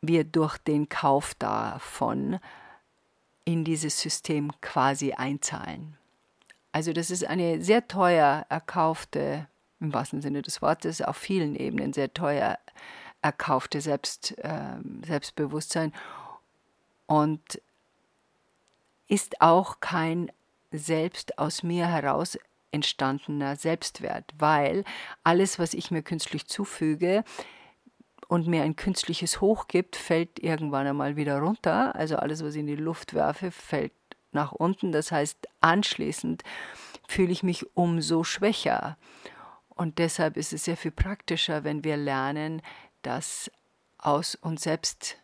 wir 0.02 0.24
durch 0.24 0.58
den 0.58 0.90
Kauf 0.90 1.34
davon 1.36 2.40
in 3.46 3.64
dieses 3.64 4.00
System 4.00 4.52
quasi 4.62 5.14
einzahlen. 5.14 5.99
Also 6.72 6.94
das 6.94 7.10
ist 7.10 7.26
eine 7.26 7.62
sehr 7.64 7.88
teuer 7.88 8.46
erkaufte, 8.50 9.48
im 9.80 9.94
wahrsten 9.94 10.22
Sinne 10.22 10.42
des 10.42 10.62
Wortes, 10.62 11.02
auf 11.02 11.18
vielen 11.18 11.56
Ebenen 11.56 11.94
sehr 11.94 12.14
teuer 12.14 12.60
erkaufte 13.22 13.82
Selbst, 13.82 14.38
äh, 14.40 14.78
Selbstbewusstsein. 15.06 15.94
Und 17.08 17.62
ist 19.08 19.42
auch 19.42 19.80
kein 19.80 20.32
selbst 20.72 21.40
aus 21.40 21.64
mir 21.64 21.88
heraus 21.88 22.38
entstandener 22.72 23.56
Selbstwert, 23.56 24.32
weil 24.38 24.84
alles, 25.24 25.58
was 25.58 25.74
ich 25.74 25.90
mir 25.90 26.04
künstlich 26.04 26.46
zufüge 26.48 27.24
und 28.28 28.48
mir 28.48 28.62
ein 28.62 28.76
künstliches 28.76 29.42
Hoch 29.42 29.68
gibt, 29.68 29.96
fällt 29.96 30.40
irgendwann 30.40 30.86
einmal 30.86 31.16
wieder 31.16 31.40
runter. 31.40 31.96
Also 31.96 32.18
alles, 32.18 32.44
was 32.44 32.54
ich 32.54 32.60
in 32.60 32.68
die 32.68 32.76
Luft 32.76 33.16
werfe, 33.16 33.50
fällt 33.50 33.92
nach 34.32 34.52
unten. 34.52 34.92
Das 34.92 35.12
heißt, 35.12 35.48
anschließend 35.62 36.44
fühle 37.08 37.32
ich 37.32 37.44
mich 37.44 37.66
umso 37.76 38.24
schwächer. 38.24 38.98
Und 39.70 39.98
deshalb 39.98 40.38
ist 40.38 40.54
es 40.54 40.66
sehr 40.66 40.78
viel 40.78 40.92
praktischer, 40.92 41.64
wenn 41.64 41.84
wir 41.84 41.98
lernen, 41.98 42.62
das 43.02 43.50
aus 43.98 44.36
uns 44.36 44.64
selbst 44.64 45.18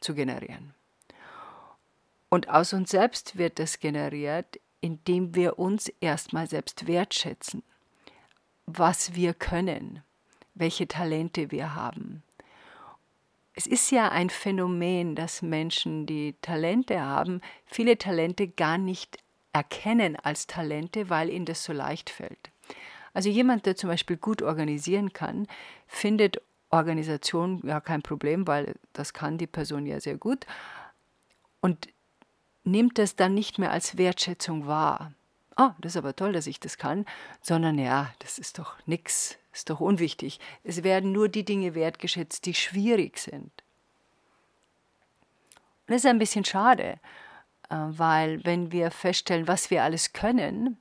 zu 0.00 0.14
generieren. 0.14 0.74
Und 2.28 2.48
aus 2.48 2.72
uns 2.72 2.90
selbst 2.90 3.36
wird 3.36 3.58
das 3.58 3.80
generiert, 3.80 4.60
indem 4.80 5.34
wir 5.34 5.58
uns 5.58 5.88
erstmal 6.00 6.48
selbst 6.48 6.86
wertschätzen, 6.86 7.62
was 8.66 9.14
wir 9.14 9.34
können, 9.34 10.02
welche 10.54 10.88
Talente 10.88 11.50
wir 11.50 11.74
haben. 11.74 12.22
Es 13.60 13.66
ist 13.66 13.90
ja 13.90 14.08
ein 14.08 14.30
Phänomen, 14.30 15.14
dass 15.14 15.42
Menschen, 15.42 16.06
die 16.06 16.34
Talente 16.40 17.02
haben, 17.02 17.42
viele 17.66 17.98
Talente 17.98 18.48
gar 18.48 18.78
nicht 18.78 19.18
erkennen 19.52 20.16
als 20.16 20.46
Talente, 20.46 21.10
weil 21.10 21.28
ihnen 21.28 21.44
das 21.44 21.62
so 21.64 21.74
leicht 21.74 22.08
fällt. 22.08 22.50
Also 23.12 23.28
jemand, 23.28 23.66
der 23.66 23.76
zum 23.76 23.90
Beispiel 23.90 24.16
gut 24.16 24.40
organisieren 24.40 25.12
kann, 25.12 25.46
findet 25.86 26.40
Organisation 26.70 27.60
ja 27.62 27.80
kein 27.80 28.00
Problem, 28.00 28.46
weil 28.46 28.76
das 28.94 29.12
kann 29.12 29.36
die 29.36 29.46
Person 29.46 29.84
ja 29.84 30.00
sehr 30.00 30.16
gut. 30.16 30.46
Und 31.60 31.90
nimmt 32.64 32.96
das 32.96 33.14
dann 33.14 33.34
nicht 33.34 33.58
mehr 33.58 33.72
als 33.72 33.98
Wertschätzung 33.98 34.68
wahr. 34.68 35.12
Ah, 35.56 35.74
das 35.80 35.92
ist 35.92 35.98
aber 35.98 36.16
toll, 36.16 36.32
dass 36.32 36.46
ich 36.46 36.60
das 36.60 36.78
kann, 36.78 37.04
sondern 37.42 37.78
ja, 37.78 38.10
das 38.20 38.38
ist 38.38 38.58
doch 38.58 38.76
nix, 38.86 39.36
ist 39.52 39.70
doch 39.70 39.80
unwichtig. 39.80 40.38
Es 40.62 40.82
werden 40.82 41.12
nur 41.12 41.28
die 41.28 41.44
Dinge 41.44 41.74
wertgeschätzt, 41.74 42.46
die 42.46 42.54
schwierig 42.54 43.18
sind. 43.18 43.50
Und 45.86 45.94
das 45.94 46.04
ist 46.04 46.06
ein 46.06 46.18
bisschen 46.18 46.44
schade, 46.44 47.00
äh, 47.68 47.76
weil 47.76 48.44
wenn 48.44 48.72
wir 48.72 48.90
feststellen, 48.90 49.48
was 49.48 49.70
wir 49.70 49.82
alles 49.82 50.12
können, 50.12 50.78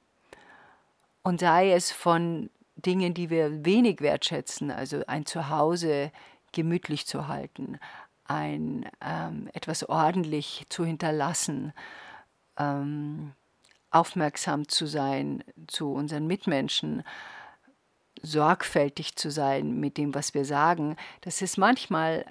und 1.21 1.41
sei 1.41 1.73
es 1.73 1.91
von 1.91 2.49
Dingen, 2.75 3.13
die 3.13 3.29
wir 3.29 3.65
wenig 3.65 4.01
wertschätzen, 4.01 4.71
also 4.71 5.03
ein 5.07 5.25
Zuhause 5.25 6.11
gemütlich 6.51 7.05
zu 7.05 7.27
halten, 7.27 7.77
ein 8.25 8.89
ähm, 9.01 9.49
etwas 9.53 9.87
ordentlich 9.87 10.65
zu 10.69 10.85
hinterlassen, 10.85 11.73
ähm, 12.57 13.33
aufmerksam 13.91 14.67
zu 14.67 14.85
sein 14.85 15.43
zu 15.67 15.91
unseren 15.91 16.27
Mitmenschen, 16.27 17.03
sorgfältig 18.21 19.15
zu 19.15 19.31
sein 19.31 19.79
mit 19.79 19.97
dem, 19.97 20.13
was 20.13 20.33
wir 20.33 20.45
sagen, 20.45 20.95
das 21.21 21.41
ist 21.41 21.57
manchmal 21.57 22.25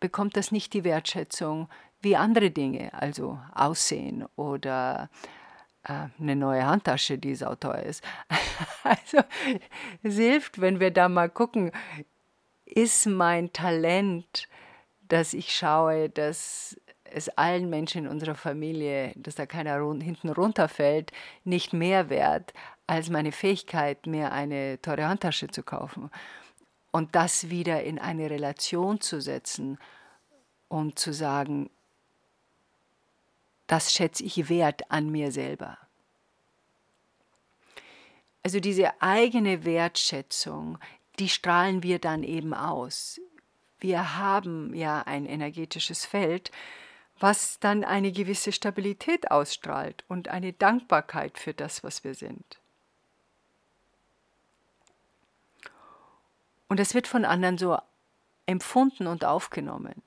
bekommt 0.00 0.36
das 0.36 0.52
nicht 0.52 0.74
die 0.74 0.84
Wertschätzung 0.84 1.68
wie 2.00 2.16
andere 2.16 2.50
Dinge, 2.50 2.92
also 2.92 3.38
Aussehen 3.54 4.26
oder 4.36 5.08
äh, 5.84 6.08
eine 6.20 6.36
neue 6.36 6.66
Handtasche, 6.66 7.18
die 7.18 7.34
sauteuer 7.34 7.82
ist. 7.82 8.04
Also 8.82 9.20
es 10.02 10.16
hilft, 10.16 10.60
wenn 10.60 10.78
wir 10.78 10.90
da 10.90 11.08
mal 11.08 11.30
gucken, 11.30 11.72
ist 12.66 13.06
mein 13.06 13.50
Talent 13.54 14.46
dass 15.08 15.34
ich 15.34 15.54
schaue, 15.54 16.08
dass 16.08 16.76
es 17.04 17.28
allen 17.30 17.70
Menschen 17.70 18.04
in 18.04 18.10
unserer 18.10 18.34
Familie, 18.34 19.12
dass 19.16 19.34
da 19.34 19.46
keiner 19.46 19.78
hinten 20.00 20.30
runterfällt, 20.30 21.12
nicht 21.44 21.72
mehr 21.72 22.08
wert 22.08 22.52
als 22.86 23.10
meine 23.10 23.32
Fähigkeit, 23.32 24.06
mir 24.06 24.32
eine 24.32 24.80
teure 24.80 25.08
Handtasche 25.08 25.48
zu 25.48 25.62
kaufen. 25.62 26.10
und 26.92 27.16
das 27.16 27.50
wieder 27.50 27.82
in 27.82 27.98
eine 27.98 28.30
Relation 28.30 29.00
zu 29.00 29.20
setzen 29.20 29.78
und 30.68 30.96
zu 30.96 31.12
sagen, 31.12 31.68
das 33.66 33.92
schätze 33.92 34.22
ich 34.22 34.48
wert 34.48 34.92
an 34.92 35.10
mir 35.10 35.32
selber. 35.32 35.76
Also 38.44 38.60
diese 38.60 39.02
eigene 39.02 39.64
Wertschätzung, 39.64 40.78
die 41.18 41.28
strahlen 41.28 41.82
wir 41.82 41.98
dann 41.98 42.22
eben 42.22 42.54
aus. 42.54 43.20
Wir 43.80 44.16
haben 44.16 44.72
ja 44.72 45.02
ein 45.02 45.26
energetisches 45.26 46.04
Feld, 46.04 46.52
was 47.18 47.58
dann 47.58 47.82
eine 47.82 48.12
gewisse 48.12 48.52
Stabilität 48.52 49.32
ausstrahlt 49.32 50.04
und 50.06 50.28
eine 50.28 50.52
Dankbarkeit 50.52 51.38
für 51.38 51.54
das, 51.54 51.82
was 51.82 52.04
wir 52.04 52.14
sind. 52.14 52.60
Und 56.68 56.80
es 56.80 56.94
wird 56.94 57.06
von 57.06 57.24
anderen 57.24 57.58
so 57.58 57.78
empfunden 58.46 59.06
und 59.06 59.24
aufgenommen. 59.24 60.02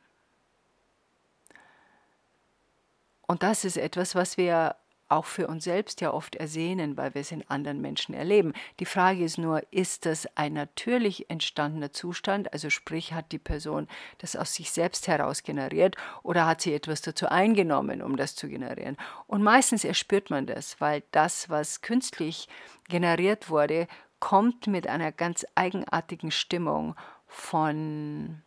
Und 3.27 3.43
das 3.43 3.65
ist 3.65 3.77
etwas, 3.77 4.15
was 4.15 4.37
wir 4.37 4.75
auch 5.09 5.25
für 5.25 5.47
uns 5.47 5.63
selbst 5.63 6.01
ja 6.01 6.13
oft 6.13 6.35
ersehnen, 6.35 6.97
weil 6.97 7.13
wir 7.13 7.21
es 7.21 7.31
in 7.31 7.49
anderen 7.49 7.81
Menschen 7.81 8.13
erleben. 8.13 8.53
Die 8.79 8.85
Frage 8.85 9.23
ist 9.23 9.37
nur, 9.37 9.61
ist 9.71 10.05
das 10.05 10.27
ein 10.35 10.53
natürlich 10.53 11.29
entstandener 11.29 11.91
Zustand, 11.91 12.51
also 12.51 12.69
sprich 12.69 13.13
hat 13.13 13.31
die 13.31 13.39
Person 13.39 13.87
das 14.17 14.35
aus 14.35 14.53
sich 14.53 14.71
selbst 14.71 15.07
heraus 15.07 15.43
generiert 15.43 15.95
oder 16.23 16.45
hat 16.45 16.61
sie 16.61 16.73
etwas 16.73 17.01
dazu 17.01 17.27
eingenommen, 17.27 18.01
um 18.01 18.17
das 18.17 18.35
zu 18.35 18.49
generieren? 18.49 18.97
Und 19.27 19.43
meistens 19.43 19.85
erspürt 19.85 20.29
man 20.29 20.45
das, 20.45 20.81
weil 20.81 21.03
das, 21.11 21.49
was 21.49 21.81
künstlich 21.81 22.49
generiert 22.89 23.49
wurde, 23.49 23.87
kommt 24.19 24.67
mit 24.67 24.87
einer 24.87 25.11
ganz 25.11 25.45
eigenartigen 25.55 26.31
Stimmung 26.31 26.95
von... 27.27 28.41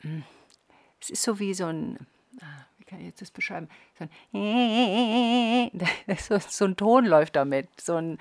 Hm, 0.00 0.22
es 1.00 1.10
ist 1.10 1.22
so 1.22 1.38
wie 1.38 1.54
so 1.54 1.66
ein 1.66 2.06
ah, 2.40 2.66
kann 2.86 3.00
ich 3.00 3.06
jetzt 3.06 3.20
das 3.20 3.30
beschreiben? 3.30 3.68
So 3.98 4.06
ein, 4.32 5.70
so 6.48 6.64
ein 6.64 6.76
Ton 6.76 7.04
läuft 7.04 7.36
damit. 7.36 7.68
So 7.80 7.96
ein, 7.96 8.18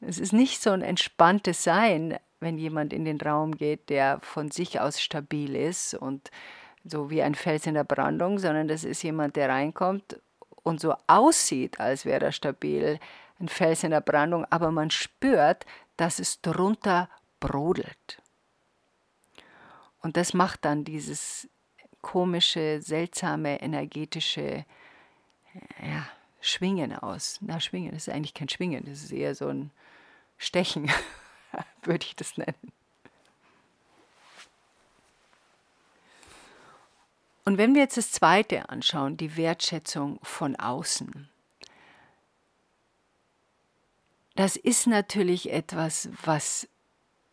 es 0.00 0.18
ist 0.18 0.32
nicht 0.32 0.60
so 0.60 0.70
ein 0.70 0.82
entspanntes 0.82 1.62
Sein, 1.62 2.18
wenn 2.40 2.58
jemand 2.58 2.92
in 2.92 3.04
den 3.04 3.20
Raum 3.20 3.56
geht, 3.56 3.88
der 3.88 4.20
von 4.20 4.50
sich 4.50 4.80
aus 4.80 5.00
stabil 5.00 5.54
ist 5.56 5.94
und 5.94 6.30
so 6.84 7.10
wie 7.10 7.22
ein 7.22 7.34
Fels 7.34 7.66
in 7.66 7.74
der 7.74 7.84
Brandung, 7.84 8.38
sondern 8.38 8.68
das 8.68 8.84
ist 8.84 9.02
jemand, 9.02 9.36
der 9.36 9.48
reinkommt 9.48 10.20
und 10.62 10.80
so 10.80 10.94
aussieht, 11.06 11.80
als 11.80 12.04
wäre 12.04 12.26
er 12.26 12.32
stabil, 12.32 12.98
ein 13.40 13.48
Fels 13.48 13.84
in 13.84 13.90
der 13.90 14.00
Brandung, 14.00 14.44
aber 14.50 14.70
man 14.70 14.90
spürt, 14.90 15.64
dass 15.96 16.18
es 16.18 16.40
drunter 16.40 17.08
brodelt. 17.40 18.22
Und 20.00 20.16
das 20.16 20.34
macht 20.34 20.64
dann 20.64 20.84
dieses 20.84 21.48
komische, 22.02 22.80
seltsame, 22.80 23.60
energetische 23.60 24.64
ja, 25.82 26.08
Schwingen 26.40 26.94
aus. 26.94 27.38
Na, 27.40 27.60
Schwingen 27.60 27.92
das 27.92 28.06
ist 28.06 28.14
eigentlich 28.14 28.34
kein 28.34 28.48
Schwingen, 28.48 28.84
das 28.84 29.02
ist 29.02 29.12
eher 29.12 29.34
so 29.34 29.48
ein 29.48 29.70
Stechen, 30.36 30.90
würde 31.82 32.06
ich 32.06 32.16
das 32.16 32.36
nennen. 32.36 32.72
Und 37.44 37.56
wenn 37.56 37.74
wir 37.74 37.82
jetzt 37.82 37.96
das 37.96 38.12
zweite 38.12 38.68
anschauen, 38.68 39.16
die 39.16 39.36
Wertschätzung 39.36 40.18
von 40.22 40.54
außen, 40.56 41.30
das 44.38 44.54
ist 44.54 44.86
natürlich 44.86 45.50
etwas, 45.50 46.10
was 46.24 46.68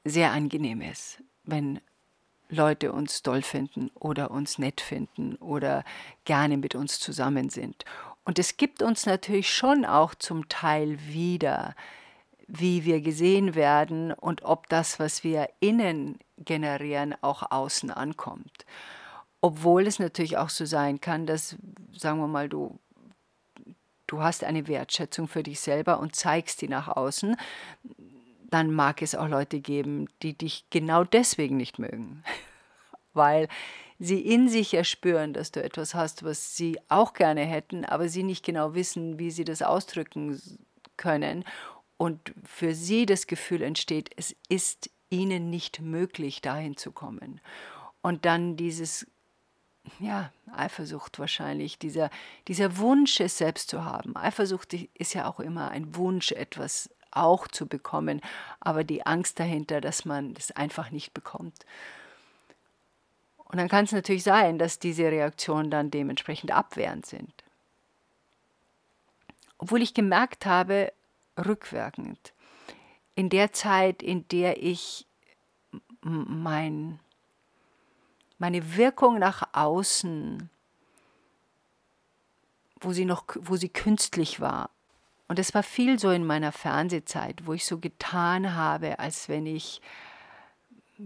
sehr 0.04 0.32
angenehm 0.32 0.82
ist, 0.82 1.22
wenn 1.44 1.80
Leute 2.50 2.92
uns 2.92 3.22
toll 3.22 3.44
finden 3.44 3.92
oder 3.94 4.32
uns 4.32 4.58
nett 4.58 4.82
finden 4.82 5.36
oder 5.36 5.84
gerne 6.24 6.58
mit 6.58 6.74
uns 6.74 7.00
zusammen 7.00 7.52
sind. 7.52 7.86
Und 8.24 8.40
es 8.40 8.58
gibt 8.58 8.82
uns 8.82 9.06
natürlich 9.06 9.54
schon 9.54 9.86
auch 9.86 10.16
zum 10.16 10.50
Teil 10.50 10.98
wieder, 11.06 11.76
wie 12.48 12.86
wir 12.86 13.02
gesehen 13.02 13.54
werden 13.54 14.12
und 14.12 14.44
ob 14.44 14.68
das, 14.70 14.98
was 14.98 15.24
wir 15.24 15.50
innen 15.60 16.18
generieren, 16.40 17.14
auch 17.22 17.52
außen 17.52 17.92
ankommt. 17.92 18.66
Obwohl 19.42 19.86
es 19.86 20.00
natürlich 20.00 20.38
auch 20.38 20.50
so 20.50 20.66
sein 20.66 21.02
kann, 21.02 21.28
dass, 21.28 21.56
sagen 21.96 22.18
wir 22.18 22.28
mal, 22.28 22.50
du, 22.50 22.80
du 24.08 24.22
hast 24.22 24.44
eine 24.44 24.68
Wertschätzung 24.68 25.28
für 25.28 25.44
dich 25.44 25.60
selber 25.60 26.00
und 26.00 26.16
zeigst 26.16 26.62
die 26.62 26.68
nach 26.68 26.88
außen 26.88 27.36
dann 28.56 28.74
mag 28.74 29.02
es 29.02 29.16
auch 29.16 29.28
Leute 29.28 29.60
geben, 29.60 30.08
die 30.22 30.38
dich 30.38 30.66
genau 30.70 31.04
deswegen 31.04 31.58
nicht 31.58 31.80
mögen, 31.80 32.24
weil 33.14 33.48
sie 34.00 34.22
in 34.22 34.50
sich 34.50 34.74
erspüren, 34.74 35.34
dass 35.34 35.52
du 35.52 35.64
etwas 35.64 35.94
hast, 35.94 36.24
was 36.24 36.56
sie 36.56 36.80
auch 36.90 37.14
gerne 37.14 37.42
hätten, 37.42 37.86
aber 37.86 38.10
sie 38.10 38.24
nicht 38.24 38.46
genau 38.46 38.74
wissen, 38.74 39.20
wie 39.20 39.32
sie 39.32 39.44
das 39.44 39.62
ausdrücken 39.62 40.42
können 40.98 41.44
und 41.98 42.34
für 42.46 42.74
sie 42.74 43.06
das 43.06 43.28
Gefühl 43.28 43.62
entsteht, 43.62 44.10
es 44.16 44.36
ist 44.50 44.90
ihnen 45.10 45.50
nicht 45.50 45.82
möglich, 45.82 46.42
dahin 46.42 46.78
zu 46.78 46.92
kommen. 46.92 47.42
Und 48.02 48.26
dann 48.26 48.56
dieses, 48.56 49.08
ja, 50.00 50.32
Eifersucht 50.56 51.20
wahrscheinlich, 51.20 51.78
dieser, 51.78 52.10
dieser 52.48 52.78
Wunsch, 52.78 53.20
es 53.20 53.38
selbst 53.38 53.70
zu 53.70 53.84
haben. 53.84 54.16
Eifersucht 54.16 54.74
ist 54.74 55.14
ja 55.14 55.28
auch 55.28 55.40
immer 55.40 55.70
ein 55.70 55.96
Wunsch, 55.96 56.32
etwas 56.32 56.90
auch 57.12 57.48
zu 57.48 57.68
bekommen, 57.68 58.22
aber 58.60 58.84
die 58.84 59.06
Angst 59.06 59.40
dahinter, 59.40 59.82
dass 59.82 60.06
man 60.06 60.34
das 60.34 60.52
einfach 60.52 60.92
nicht 60.92 61.14
bekommt. 61.14 61.66
Und 63.46 63.58
dann 63.58 63.70
kann 63.70 63.86
es 63.86 63.92
natürlich 63.92 64.24
sein, 64.24 64.60
dass 64.60 64.80
diese 64.80 65.06
Reaktionen 65.06 65.72
dann 65.72 65.92
dementsprechend 65.92 66.52
abwehrend 66.52 67.06
sind. 67.06 67.32
Obwohl 69.58 69.82
ich 69.82 69.94
gemerkt 69.94 70.46
habe, 70.46 70.92
rückwirkend, 71.38 72.34
in 73.16 73.30
der 73.30 73.54
Zeit, 73.54 74.04
in 74.04 74.28
der 74.28 74.62
ich 74.62 75.06
mein, 76.02 77.00
meine 78.38 78.76
Wirkung 78.76 79.20
nach 79.20 79.50
außen, 79.54 80.50
wo 82.80 82.94
sie 82.94 83.06
noch, 83.06 83.26
wo 83.40 83.56
sie 83.56 83.70
künstlich 83.70 84.40
war, 84.40 84.70
und 85.28 85.40
es 85.40 85.54
war 85.54 85.64
viel 85.64 85.98
so 85.98 86.12
in 86.12 86.26
meiner 86.26 86.52
Fernsehzeit, 86.52 87.48
wo 87.48 87.54
ich 87.54 87.66
so 87.66 87.80
getan 87.80 88.54
habe, 88.54 89.00
als 89.00 89.28
wenn 89.28 89.46
ich 89.46 89.82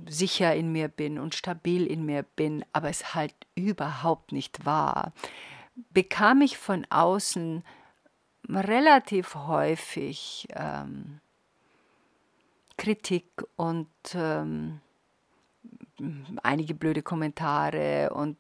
sicher 0.07 0.53
in 0.55 0.71
mir 0.71 0.87
bin 0.87 1.17
und 1.17 1.35
stabil 1.35 1.85
in 1.85 2.05
mir 2.05 2.23
bin, 2.23 2.65
aber 2.73 2.89
es 2.89 3.15
halt 3.15 3.33
überhaupt 3.55 4.31
nicht 4.31 4.65
war, 4.65 5.13
bekam 5.91 6.41
ich 6.41 6.57
von 6.57 6.85
außen 6.89 7.63
relativ 8.49 9.35
häufig 9.35 10.47
ähm, 10.53 11.21
Kritik 12.77 13.25
und 13.55 13.87
ähm, 14.13 14.81
einige 16.43 16.73
blöde 16.73 17.01
Kommentare 17.01 18.12
und 18.13 18.38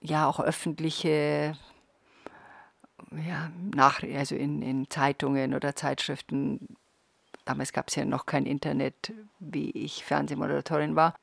ja 0.00 0.28
auch 0.28 0.40
öffentliche 0.40 1.56
ja, 3.26 3.50
nach, 3.74 4.02
also 4.02 4.34
in, 4.34 4.62
in 4.62 4.90
Zeitungen 4.90 5.54
oder 5.54 5.76
Zeitschriften, 5.76 6.76
damals 7.44 7.72
gab 7.72 7.88
es 7.88 7.94
ja 7.94 8.04
noch 8.04 8.26
kein 8.26 8.46
Internet, 8.46 9.12
wie 9.38 9.70
ich 9.70 10.04
Fernsehmoderatorin 10.04 10.96
war. 10.96 11.14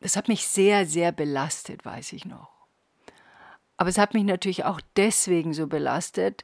Das 0.00 0.16
hat 0.16 0.28
mich 0.28 0.46
sehr, 0.46 0.86
sehr 0.86 1.12
belastet, 1.12 1.84
weiß 1.84 2.12
ich 2.12 2.24
noch. 2.24 2.50
Aber 3.76 3.88
es 3.88 3.98
hat 3.98 4.14
mich 4.14 4.24
natürlich 4.24 4.64
auch 4.64 4.80
deswegen 4.96 5.54
so 5.54 5.66
belastet, 5.66 6.42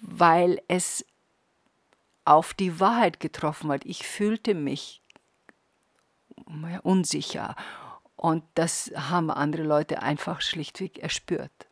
weil 0.00 0.60
es 0.68 1.04
auf 2.24 2.54
die 2.54 2.78
Wahrheit 2.80 3.20
getroffen 3.20 3.70
hat. 3.70 3.84
Ich 3.84 4.06
fühlte 4.06 4.54
mich 4.54 5.02
unsicher 6.82 7.54
und 8.16 8.42
das 8.54 8.90
haben 8.94 9.30
andere 9.30 9.62
Leute 9.62 10.02
einfach 10.02 10.40
schlichtweg 10.40 10.98
erspürt 10.98 11.68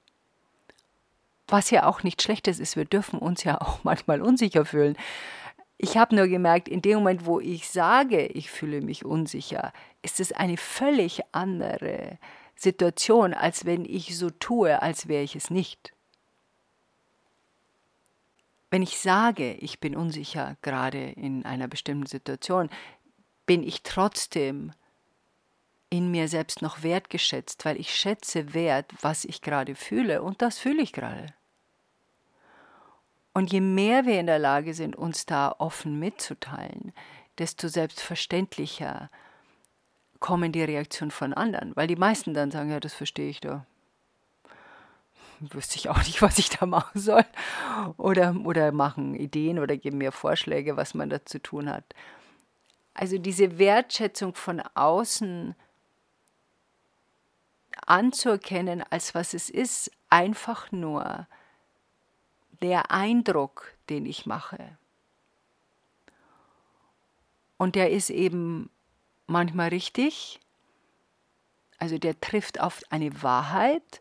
was 1.49 1.71
ja 1.71 1.87
auch 1.87 2.03
nicht 2.03 2.23
schlechtes 2.23 2.59
ist. 2.59 2.77
Wir 2.77 2.85
dürfen 2.85 3.19
uns 3.19 3.45
ja 3.45 3.61
auch 3.61 3.85
manchmal 3.85 4.23
unsicher 4.23 4.65
fühlen. 4.65 4.97
Ich 5.79 5.99
habe 5.99 6.17
nur 6.17 6.27
gemerkt, 6.27 6.69
in 6.69 6.81
dem 6.81 6.99
Moment, 6.99 7.27
wo 7.27 7.39
ich 7.39 7.69
sage, 7.69 8.27
ich 8.27 8.51
fühle 8.51 8.81
mich 8.81 9.05
unsicher, 9.05 9.73
ist 10.03 10.21
es 10.21 10.33
eine 10.33 10.57
völlig 10.57 11.21
andere 11.33 12.19
Situation, 12.55 13.35
als 13.35 13.67
wenn 13.67 13.85
ich 13.85 14.17
so 14.17 14.31
tue, 14.31 14.81
als 14.81 15.09
wäre 15.09 15.23
ich 15.23 15.37
es 15.37 15.51
nicht. 15.51 15.93
Wenn 18.71 18.81
ich 18.83 18.99
sage, 18.99 19.53
ich 19.55 19.79
bin 19.79 19.95
unsicher, 19.95 20.57
gerade 20.63 21.11
in 21.11 21.45
einer 21.45 21.69
bestimmten 21.69 22.07
Situation, 22.07 22.71
bin 23.47 23.63
ich 23.63 23.83
trotzdem 23.83 24.73
in 25.89 26.11
mir 26.11 26.29
selbst 26.29 26.63
noch 26.63 26.83
wertgeschätzt, 26.83 27.65
weil 27.65 27.79
ich 27.79 27.95
schätze 27.95 28.55
wert, 28.55 28.93
was 29.01 29.25
ich 29.25 29.41
gerade 29.41 29.75
fühle 29.75 30.23
und 30.23 30.43
das 30.43 30.59
fühle 30.59 30.83
ich 30.83 30.93
gerade. 30.93 31.33
Und 33.33 33.53
je 33.53 33.61
mehr 33.61 34.07
wir 34.07 34.19
in 34.19 34.27
der 34.27 34.39
Lage 34.39 34.75
sind, 34.75 34.97
uns 34.97 35.27
da 35.27 35.55
offen 35.59 35.99
mitzuteilen, 35.99 36.93
desto 37.39 37.69
selbstverständlicher 37.69 39.11
kommen 40.21 40.53
die 40.53 40.65
Reaktionen 40.65 41.11
von 41.11 41.35
anderen, 41.35 41.77
weil 41.77 41.87
die 41.87 41.97
meisten 41.97 42.35
dann 42.35 42.51
sagen, 42.51 42.71
ja, 42.71 42.81
das 42.81 42.95
verstehe 42.95 43.29
ich 43.29 43.41
doch. 43.41 43.61
Wüsste 45.41 45.77
ich 45.77 45.91
auch 45.91 45.99
nicht, 45.99 46.23
was 46.23 46.39
ich 46.39 46.49
da 46.49 46.65
machen 46.65 46.99
soll. 46.99 47.25
Oder, 47.99 48.35
oder 48.45 48.73
machen 48.73 49.15
Ideen 49.15 49.59
oder 49.59 49.77
geben 49.77 49.99
mir 49.99 50.13
Vorschläge, 50.13 50.77
was 50.77 50.95
man 50.95 51.11
da 51.11 51.25
zu 51.25 51.39
tun 51.39 51.71
hat. 51.71 51.85
Also 52.97 53.19
diese 53.19 53.59
Wertschätzung 53.59 54.35
von 54.35 54.63
außen 54.75 55.55
anzuerkennen, 57.85 58.83
als 58.89 59.15
was 59.15 59.35
es 59.35 59.51
ist, 59.51 59.91
einfach 60.09 60.73
nur 60.73 61.27
der 62.63 62.91
Eindruck, 62.91 63.75
den 63.91 64.07
ich 64.07 64.25
mache. 64.25 64.79
Und 67.59 67.75
der 67.75 67.91
ist 67.91 68.09
eben 68.09 68.71
manchmal 69.27 69.69
richtig, 69.69 70.41
also 71.77 71.99
der 71.99 72.19
trifft 72.19 72.61
auf 72.61 72.81
eine 72.89 73.23
Wahrheit 73.23 74.01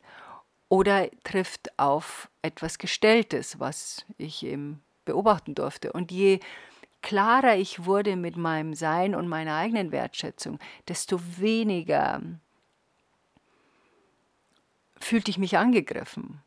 oder 0.70 1.10
trifft 1.26 1.78
auf 1.78 2.30
etwas 2.42 2.78
Gestelltes, 2.78 3.60
was 3.60 4.06
ich 4.18 4.46
eben 4.46 4.82
beobachten 5.04 5.54
durfte. 5.54 5.92
Und 5.92 6.14
je 6.14 6.40
klarer 7.06 7.56
ich 7.56 7.86
wurde 7.86 8.16
mit 8.16 8.36
meinem 8.36 8.74
Sein 8.74 9.14
und 9.14 9.28
meiner 9.28 9.56
eigenen 9.56 9.92
Wertschätzung, 9.92 10.58
desto 10.88 11.20
weniger 11.38 12.20
fühlte 15.00 15.30
ich 15.30 15.38
mich 15.38 15.56
angegriffen, 15.56 16.42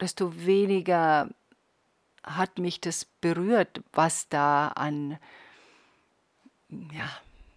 desto 0.00 0.44
weniger 0.44 1.28
hat 2.24 2.58
mich 2.58 2.80
das 2.80 3.04
berührt, 3.04 3.82
was 3.92 4.28
da 4.28 4.68
an, 4.68 5.16
ja, 6.68 7.08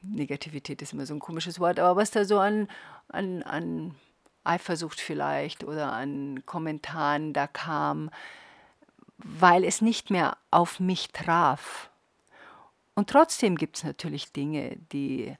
Negativität 0.03 0.83
ist 0.83 0.93
immer 0.93 1.07
so 1.07 1.15
ein 1.15 1.19
komisches 1.19 1.59
Wort, 1.59 1.79
aber 1.79 1.99
was 1.99 2.11
da 2.11 2.23
so 2.23 2.37
an, 2.37 2.67
an, 3.07 3.41
an 3.41 3.95
Eifersucht 4.43 5.01
vielleicht 5.01 5.63
oder 5.63 5.91
an 5.91 6.43
Kommentaren 6.45 7.33
da 7.33 7.47
kam, 7.47 8.11
weil 9.17 9.63
es 9.63 9.81
nicht 9.81 10.11
mehr 10.11 10.37
auf 10.51 10.79
mich 10.79 11.07
traf. 11.11 11.89
Und 12.95 13.09
trotzdem 13.09 13.57
gibt 13.57 13.77
es 13.77 13.83
natürlich 13.83 14.31
Dinge, 14.31 14.77
die 14.91 15.35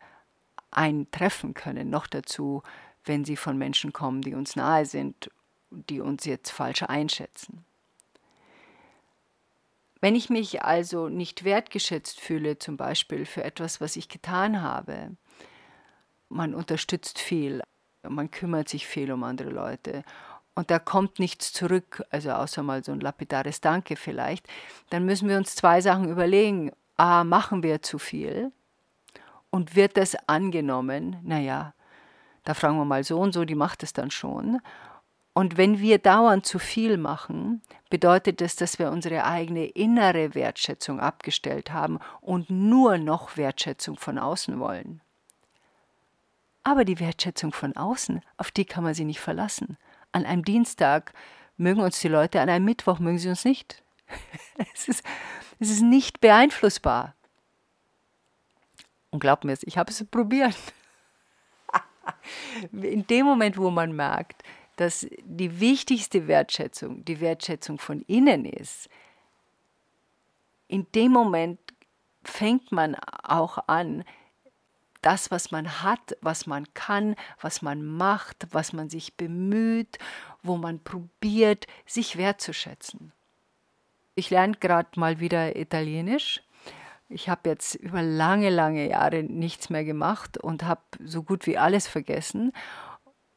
einen 0.72 1.10
treffen 1.12 1.54
können, 1.54 1.90
noch 1.90 2.06
dazu, 2.06 2.62
wenn 3.06 3.24
sie 3.24 3.38
von 3.38 3.58
Menschen 3.58 3.94
kommen, 3.94 4.22
die 4.22 4.36
uns 4.36 4.56
nahe 4.56 4.86
sind, 4.86 5.30
die 5.72 6.02
uns 6.02 6.26
jetzt 6.26 6.52
falsch 6.52 6.84
einschätzen. 6.84 7.66
Wenn 10.02 10.16
ich 10.16 10.30
mich 10.30 10.62
also 10.62 11.10
nicht 11.10 11.46
wertgeschätzt 11.46 12.20
fühle, 12.20 12.60
zum 12.60 12.78
Beispiel 12.78 13.26
für 13.26 13.44
etwas, 13.44 13.82
was 13.82 13.96
ich 13.96 14.10
getan 14.10 14.62
habe, 14.62 15.16
man 16.30 16.54
unterstützt 16.54 17.20
viel, 17.20 17.62
man 18.08 18.30
kümmert 18.30 18.70
sich 18.70 18.86
viel 18.86 19.12
um 19.12 19.24
andere 19.24 19.50
Leute 19.50 20.04
und 20.54 20.70
da 20.70 20.80
kommt 20.80 21.20
nichts 21.20 21.54
zurück, 21.54 22.04
also 22.10 22.32
außer 22.32 22.64
mal 22.64 22.84
so 22.84 22.92
ein 22.92 23.00
lapidares 23.00 23.62
Danke 23.62 23.96
vielleicht, 23.96 24.48
dann 24.90 25.06
müssen 25.06 25.30
wir 25.30 25.38
uns 25.38 25.56
zwei 25.56 25.82
Sachen 25.82 26.10
überlegen. 26.10 26.72
A, 26.98 27.24
machen 27.24 27.64
wir 27.64 27.82
zu 27.82 28.00
viel? 28.00 28.52
Und 29.50 29.76
wird 29.76 29.98
das 29.98 30.16
angenommen? 30.28 31.18
Naja, 31.24 31.74
da 32.44 32.54
fragen 32.54 32.78
wir 32.78 32.86
mal 32.86 33.04
so 33.04 33.20
und 33.20 33.34
so, 33.34 33.46
die 33.46 33.56
macht 33.56 33.84
es 33.84 33.94
dann 33.94 34.12
schon. 34.12 34.60
Und 35.34 35.58
wenn 35.58 35.80
wir 35.80 35.98
dauernd 35.98 36.46
zu 36.46 36.60
viel 36.60 36.98
machen, 36.98 37.62
bedeutet 37.90 38.40
das, 38.40 38.56
dass 38.56 38.80
wir 38.80 38.90
unsere 38.90 39.26
eigene 39.26 39.66
innere 39.66 40.34
Wertschätzung 40.34 41.02
abgestellt 41.02 41.74
haben 41.74 42.00
und 42.22 42.50
nur 42.50 42.98
noch 42.98 43.36
Wertschätzung 43.36 43.98
von 43.98 44.18
außen 44.18 44.60
wollen. 44.60 45.02
Aber 46.64 46.86
die 46.86 47.00
Wertschätzung 47.00 47.52
von 47.52 47.76
außen, 47.76 48.22
auf 48.38 48.50
die 48.50 48.66
kann 48.66 48.84
man 48.84 48.94
sich 48.94 49.06
nicht 49.06 49.20
verlassen. 49.20 49.78
An 50.14 50.26
einem 50.26 50.46
Dienstag 50.46 51.14
mögen 51.58 51.82
uns 51.82 52.00
die 52.00 52.08
Leute, 52.08 52.40
an 52.40 52.50
einem 52.50 52.66
Mittwoch 52.66 53.00
mögen 53.00 53.20
sie 53.20 53.30
uns 53.30 53.44
nicht. 53.44 53.84
es, 54.74 54.88
ist, 54.88 55.04
es 55.60 55.70
ist 55.70 55.82
nicht 55.82 56.22
beeinflussbar. 56.22 57.16
Und 59.10 59.20
glaubt 59.20 59.44
mir 59.44 59.58
ich 59.62 59.78
habe 59.78 59.92
es 59.92 60.04
probiert. 60.12 60.58
In 62.72 63.08
dem 63.08 63.26
Moment, 63.26 63.58
wo 63.58 63.72
man 63.72 63.96
merkt, 63.96 64.44
dass 64.76 65.08
die 65.24 65.60
wichtigste 65.60 66.28
Wertschätzung 66.28 67.04
die 67.06 67.20
Wertschätzung 67.20 67.80
von 67.80 68.02
innen 68.02 68.46
ist, 68.46 68.90
in 70.68 70.86
dem 70.94 71.12
Moment 71.12 71.60
fängt 72.24 72.72
man 72.72 72.96
auch 72.96 73.68
an, 73.68 74.04
das, 75.02 75.30
was 75.30 75.52
man 75.52 75.84
hat, 75.84 76.18
was 76.22 76.48
man 76.48 76.74
kann, 76.74 77.16
was 77.40 77.62
man 77.62 77.86
macht, 77.86 78.48
was 78.50 78.74
man 78.74 78.90
sich 78.90 79.16
bemüht, 79.16 80.00
wo 80.42 80.58
man 80.58 80.84
probiert, 80.84 81.68
sich 81.86 82.18
wertzuschätzen. 82.18 83.14
Ich 84.16 84.30
lerne 84.30 84.56
gerade 84.60 85.00
mal 85.00 85.20
wieder 85.20 85.56
Italienisch. 85.56 86.42
Ich 87.10 87.30
habe 87.30 87.50
jetzt 87.50 87.76
über 87.76 88.02
lange, 88.02 88.50
lange 88.50 88.90
Jahre 88.90 89.24
nichts 89.24 89.70
mehr 89.70 89.84
gemacht 89.84 90.38
und 90.38 90.64
habe 90.64 90.82
so 91.04 91.22
gut 91.22 91.46
wie 91.46 91.58
alles 91.58 91.88
vergessen. 91.88 92.52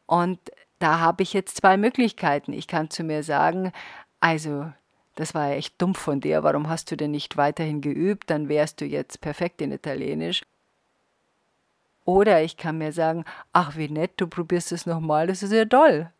Und 0.07 0.39
da 0.79 1.01
habe 1.01 1.23
ich 1.23 1.33
jetzt 1.33 1.57
zwei 1.57 1.77
Möglichkeiten. 1.77 2.53
Ich 2.53 2.67
kann 2.67 2.91
zu 2.91 3.03
mir 3.03 3.23
sagen, 3.23 3.73
also 4.21 4.73
das 5.17 5.35
war 5.35 5.49
ja 5.49 5.57
echt 5.57 5.83
dumm 5.83 5.97
von 5.97 6.21
dir, 6.21 6.45
warum 6.45 6.69
hast 6.69 6.93
du 6.93 6.97
denn 6.97 7.11
nicht 7.11 7.37
weiterhin 7.37 7.81
geübt, 7.81 8.31
dann 8.31 8.49
wärst 8.49 8.81
du 8.81 8.85
jetzt 8.85 9.21
perfekt 9.21 9.61
in 9.61 9.73
Italienisch. 9.73 10.45
Oder 12.05 12.43
ich 12.43 12.57
kann 12.57 12.79
mir 12.79 12.93
sagen, 12.93 13.25
ach 13.53 13.77
wie 13.77 13.89
nett, 13.89 14.13
du 14.17 14.29
probierst 14.29 14.71
es 14.71 14.87
nochmal, 14.87 15.27
das 15.27 15.43
ist 15.43 15.53
ja 15.53 15.65
toll. 15.65 16.11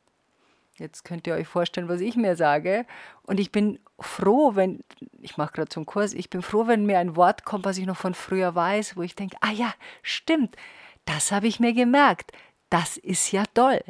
Jetzt 0.79 1.05
könnt 1.05 1.27
ihr 1.27 1.35
euch 1.35 1.49
vorstellen, 1.49 1.89
was 1.89 2.01
ich 2.01 2.17
mir 2.17 2.37
sage. 2.37 2.87
Und 3.23 3.41
ich 3.41 3.51
bin 3.51 3.79
froh, 3.99 4.55
wenn, 4.55 4.85
ich 5.21 5.37
mache 5.37 5.53
gerade 5.53 5.71
so 5.73 5.81
einen 5.81 5.87
Kurs, 5.87 6.13
ich 6.15 6.31
bin 6.31 6.43
froh, 6.43 6.67
wenn 6.67 6.87
mir 6.87 6.99
ein 6.99 7.17
Wort 7.17 7.45
kommt, 7.45 7.65
was 7.65 7.79
ich 7.79 7.87
noch 7.87 7.97
von 7.97 8.15
früher 8.15 8.55
weiß, 8.55 8.97
wo 8.97 9.03
ich 9.03 9.15
denke, 9.15 9.37
ah 9.41 9.51
ja, 9.51 9.73
stimmt, 10.03 10.57
das 11.05 11.33
habe 11.33 11.47
ich 11.47 11.61
mir 11.61 11.73
gemerkt. 11.73 12.33
Das 12.71 12.97
ist 12.97 13.33
ja 13.33 13.45
toll 13.55 13.83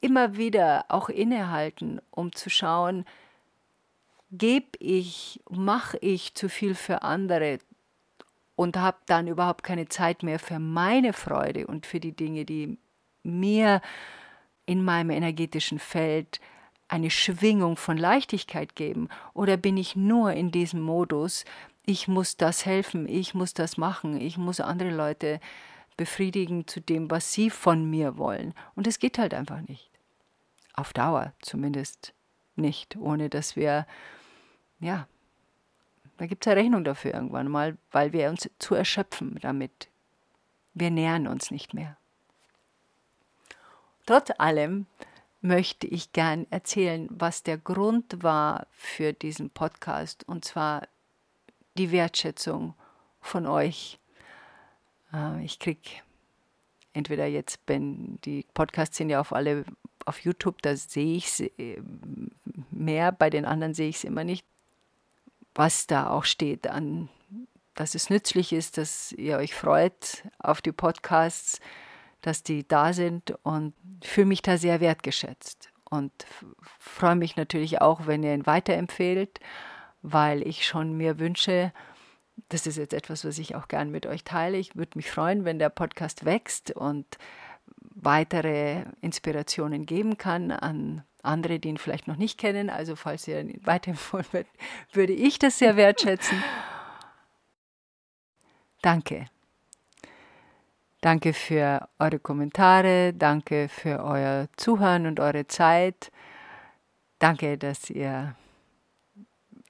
immer 0.00 0.36
wieder 0.36 0.86
auch 0.88 1.08
innehalten, 1.08 2.00
um 2.10 2.32
zu 2.32 2.50
schauen, 2.50 3.04
gebe 4.30 4.78
ich, 4.78 5.40
mache 5.48 5.98
ich 5.98 6.34
zu 6.34 6.48
viel 6.48 6.74
für 6.74 7.02
andere 7.02 7.58
und 8.56 8.76
habe 8.76 8.98
dann 9.06 9.26
überhaupt 9.26 9.62
keine 9.62 9.88
Zeit 9.88 10.22
mehr 10.22 10.38
für 10.38 10.58
meine 10.58 11.12
Freude 11.12 11.66
und 11.66 11.86
für 11.86 12.00
die 12.00 12.12
Dinge, 12.12 12.44
die 12.44 12.78
mir 13.22 13.80
in 14.66 14.84
meinem 14.84 15.10
energetischen 15.10 15.78
Feld 15.78 16.40
eine 16.88 17.10
Schwingung 17.10 17.76
von 17.76 17.96
Leichtigkeit 17.96 18.74
geben? 18.76 19.08
Oder 19.34 19.56
bin 19.56 19.76
ich 19.76 19.96
nur 19.96 20.32
in 20.32 20.50
diesem 20.50 20.80
Modus, 20.80 21.44
ich 21.86 22.08
muss 22.08 22.36
das 22.36 22.66
helfen, 22.66 23.08
ich 23.08 23.34
muss 23.34 23.54
das 23.54 23.76
machen, 23.76 24.20
ich 24.20 24.36
muss 24.38 24.60
andere 24.60 24.90
Leute 24.90 25.40
befriedigen 25.96 26.66
zu 26.66 26.80
dem, 26.80 27.10
was 27.10 27.32
sie 27.32 27.50
von 27.50 27.88
mir 27.88 28.16
wollen? 28.16 28.54
Und 28.74 28.86
es 28.86 28.98
geht 28.98 29.18
halt 29.18 29.34
einfach 29.34 29.60
nicht 29.62 29.90
auf 30.80 30.92
Dauer 30.92 31.32
zumindest 31.42 32.14
nicht, 32.56 32.96
ohne 32.96 33.28
dass 33.28 33.56
wir, 33.56 33.86
ja, 34.80 35.06
da 36.16 36.26
gibt 36.26 36.44
es 36.44 36.50
eine 36.50 36.60
Rechnung 36.60 36.84
dafür 36.84 37.14
irgendwann 37.14 37.48
mal, 37.48 37.78
weil 37.90 38.12
wir 38.12 38.28
uns 38.28 38.50
zu 38.58 38.74
erschöpfen 38.74 39.38
damit. 39.40 39.88
Wir 40.74 40.90
nähern 40.90 41.26
uns 41.26 41.50
nicht 41.50 41.74
mehr. 41.74 41.96
Trotz 44.10 44.32
allem 44.38 44.86
möchte 45.40 45.86
ich 45.86 46.12
gern 46.12 46.44
erzählen, 46.50 47.06
was 47.12 47.44
der 47.44 47.58
Grund 47.58 48.24
war 48.24 48.66
für 48.72 49.12
diesen 49.12 49.50
Podcast, 49.50 50.26
und 50.26 50.44
zwar 50.44 50.88
die 51.78 51.92
Wertschätzung 51.92 52.74
von 53.20 53.46
euch. 53.46 54.00
Äh, 55.12 55.44
ich 55.44 55.60
kriege 55.60 55.88
entweder 56.92 57.26
jetzt, 57.26 57.60
wenn 57.68 58.20
die 58.24 58.44
Podcasts 58.52 58.96
sind 58.96 59.10
ja 59.10 59.20
auf 59.20 59.32
alle 59.32 59.64
auf 60.06 60.18
YouTube, 60.18 60.60
da 60.62 60.74
sehe 60.74 61.16
ich 61.16 61.26
es 61.26 61.40
äh, 61.56 61.80
mehr, 62.72 63.12
bei 63.12 63.30
den 63.30 63.44
anderen 63.44 63.74
sehe 63.74 63.90
ich 63.90 63.98
es 63.98 64.04
immer 64.04 64.24
nicht, 64.24 64.44
was 65.54 65.86
da 65.86 66.10
auch 66.10 66.24
steht 66.24 66.66
an, 66.66 67.08
dass 67.76 67.94
es 67.94 68.10
nützlich 68.10 68.52
ist, 68.52 68.76
dass 68.76 69.12
ihr 69.12 69.36
euch 69.36 69.54
freut 69.54 70.24
auf 70.40 70.60
die 70.60 70.72
Podcasts, 70.72 71.60
dass 72.22 72.42
die 72.42 72.66
da 72.66 72.92
sind 72.92 73.34
und 73.42 73.74
fühle 74.02 74.26
mich 74.26 74.42
da 74.42 74.56
sehr 74.56 74.80
wertgeschätzt 74.80 75.70
und 75.88 76.12
freue 76.78 77.16
mich 77.16 77.36
natürlich 77.36 77.80
auch, 77.80 78.06
wenn 78.06 78.22
ihr 78.22 78.34
ihn 78.34 78.46
weiterempfehlt, 78.46 79.40
weil 80.02 80.46
ich 80.46 80.66
schon 80.66 80.96
mir 80.96 81.18
wünsche, 81.18 81.72
das 82.48 82.66
ist 82.66 82.78
jetzt 82.78 82.94
etwas, 82.94 83.24
was 83.24 83.38
ich 83.38 83.54
auch 83.54 83.68
gern 83.68 83.90
mit 83.90 84.06
euch 84.06 84.24
teile. 84.24 84.56
Ich 84.56 84.76
würde 84.76 84.92
mich 84.96 85.10
freuen, 85.10 85.44
wenn 85.44 85.58
der 85.58 85.68
Podcast 85.68 86.24
wächst 86.24 86.70
und 86.70 87.18
weitere 87.94 88.84
Inspirationen 89.00 89.84
geben 89.84 90.16
kann 90.16 90.50
an 90.50 91.04
andere, 91.22 91.58
die 91.58 91.68
ihn 91.68 91.76
vielleicht 91.76 92.08
noch 92.08 92.16
nicht 92.16 92.38
kennen. 92.38 92.70
Also 92.70 92.96
falls 92.96 93.28
ihr 93.28 93.40
ihn 93.40 93.60
weiterempfohlen 93.64 94.26
wird, 94.32 94.46
würde 94.92 95.12
ich 95.12 95.38
das 95.38 95.58
sehr 95.58 95.76
wertschätzen. 95.76 96.42
Danke. 98.80 99.26
Danke 101.00 101.32
für 101.32 101.88
eure 101.98 102.18
Kommentare, 102.18 103.14
danke 103.14 103.68
für 103.68 104.04
euer 104.04 104.48
Zuhören 104.56 105.06
und 105.06 105.18
eure 105.18 105.46
Zeit. 105.46 106.12
Danke, 107.18 107.56
dass 107.56 107.88
ihr 107.88 108.34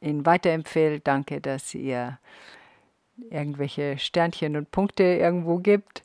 ihn 0.01 0.27
weiterempfehlt. 0.27 1.07
Danke, 1.07 1.40
dass 1.40 1.73
ihr 1.75 2.19
irgendwelche 3.31 3.99
Sternchen 3.99 4.57
und 4.57 4.73
Punkte 4.73 5.05
irgendwo 5.05 5.59
gibt. 5.59 6.05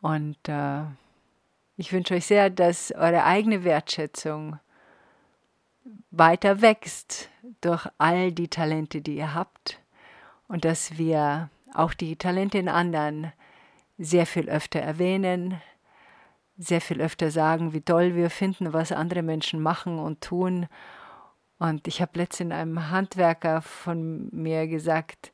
Und 0.00 0.38
äh, 0.48 0.82
ich 1.76 1.92
wünsche 1.92 2.14
euch 2.14 2.26
sehr, 2.26 2.48
dass 2.48 2.92
eure 2.92 3.24
eigene 3.24 3.64
Wertschätzung 3.64 4.60
weiter 6.10 6.62
wächst 6.62 7.30
durch 7.60 7.86
all 7.98 8.30
die 8.30 8.48
Talente, 8.48 9.00
die 9.00 9.16
ihr 9.16 9.34
habt. 9.34 9.80
Und 10.46 10.64
dass 10.64 10.98
wir 10.98 11.50
auch 11.74 11.94
die 11.94 12.14
Talente 12.14 12.58
in 12.58 12.68
anderen 12.68 13.32
sehr 13.98 14.26
viel 14.26 14.48
öfter 14.48 14.80
erwähnen, 14.80 15.60
sehr 16.58 16.80
viel 16.80 17.00
öfter 17.00 17.30
sagen, 17.30 17.72
wie 17.72 17.80
toll 17.80 18.14
wir 18.14 18.30
finden, 18.30 18.72
was 18.72 18.92
andere 18.92 19.22
Menschen 19.22 19.60
machen 19.60 19.98
und 19.98 20.20
tun. 20.20 20.66
Und 21.58 21.86
ich 21.88 22.00
habe 22.00 22.18
letztens 22.18 22.52
einem 22.52 22.90
Handwerker 22.90 23.62
von 23.62 24.28
mir 24.32 24.66
gesagt, 24.66 25.32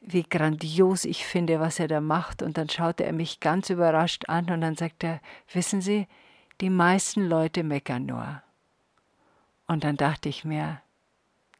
wie 0.00 0.24
grandios 0.24 1.04
ich 1.04 1.24
finde, 1.24 1.60
was 1.60 1.78
er 1.78 1.88
da 1.88 2.00
macht. 2.00 2.42
Und 2.42 2.58
dann 2.58 2.68
schaute 2.68 3.04
er 3.04 3.12
mich 3.12 3.40
ganz 3.40 3.70
überrascht 3.70 4.28
an 4.28 4.50
und 4.50 4.60
dann 4.60 4.76
sagte 4.76 5.06
er, 5.06 5.20
wissen 5.52 5.80
Sie, 5.80 6.06
die 6.60 6.70
meisten 6.70 7.26
Leute 7.26 7.62
meckern 7.62 8.06
nur. 8.06 8.42
Und 9.66 9.84
dann 9.84 9.96
dachte 9.96 10.28
ich 10.28 10.44
mir, 10.44 10.80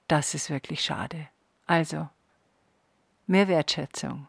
das 0.09 0.35
ist 0.35 0.51
wirklich 0.51 0.83
schade. 0.83 1.29
Also, 1.67 2.09
mehr 3.27 3.49
Wertschätzung 3.49 4.27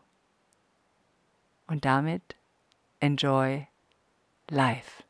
und 1.68 1.86
damit 1.86 2.36
enjoy 3.00 3.68
life. 4.50 5.04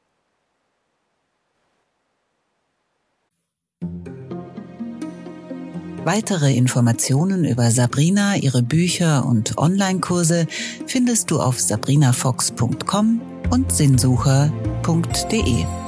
Weitere 6.06 6.54
Informationen 6.54 7.46
über 7.46 7.72
Sabrina, 7.72 8.36
ihre 8.36 8.62
Bücher 8.62 9.26
und 9.26 9.58
Online-Kurse 9.58 10.48
findest 10.86 11.32
du 11.32 11.40
auf 11.40 11.62
sabrinafox.com 11.62 13.22
und 13.50 13.72
sinnsucher.de. 13.72 15.83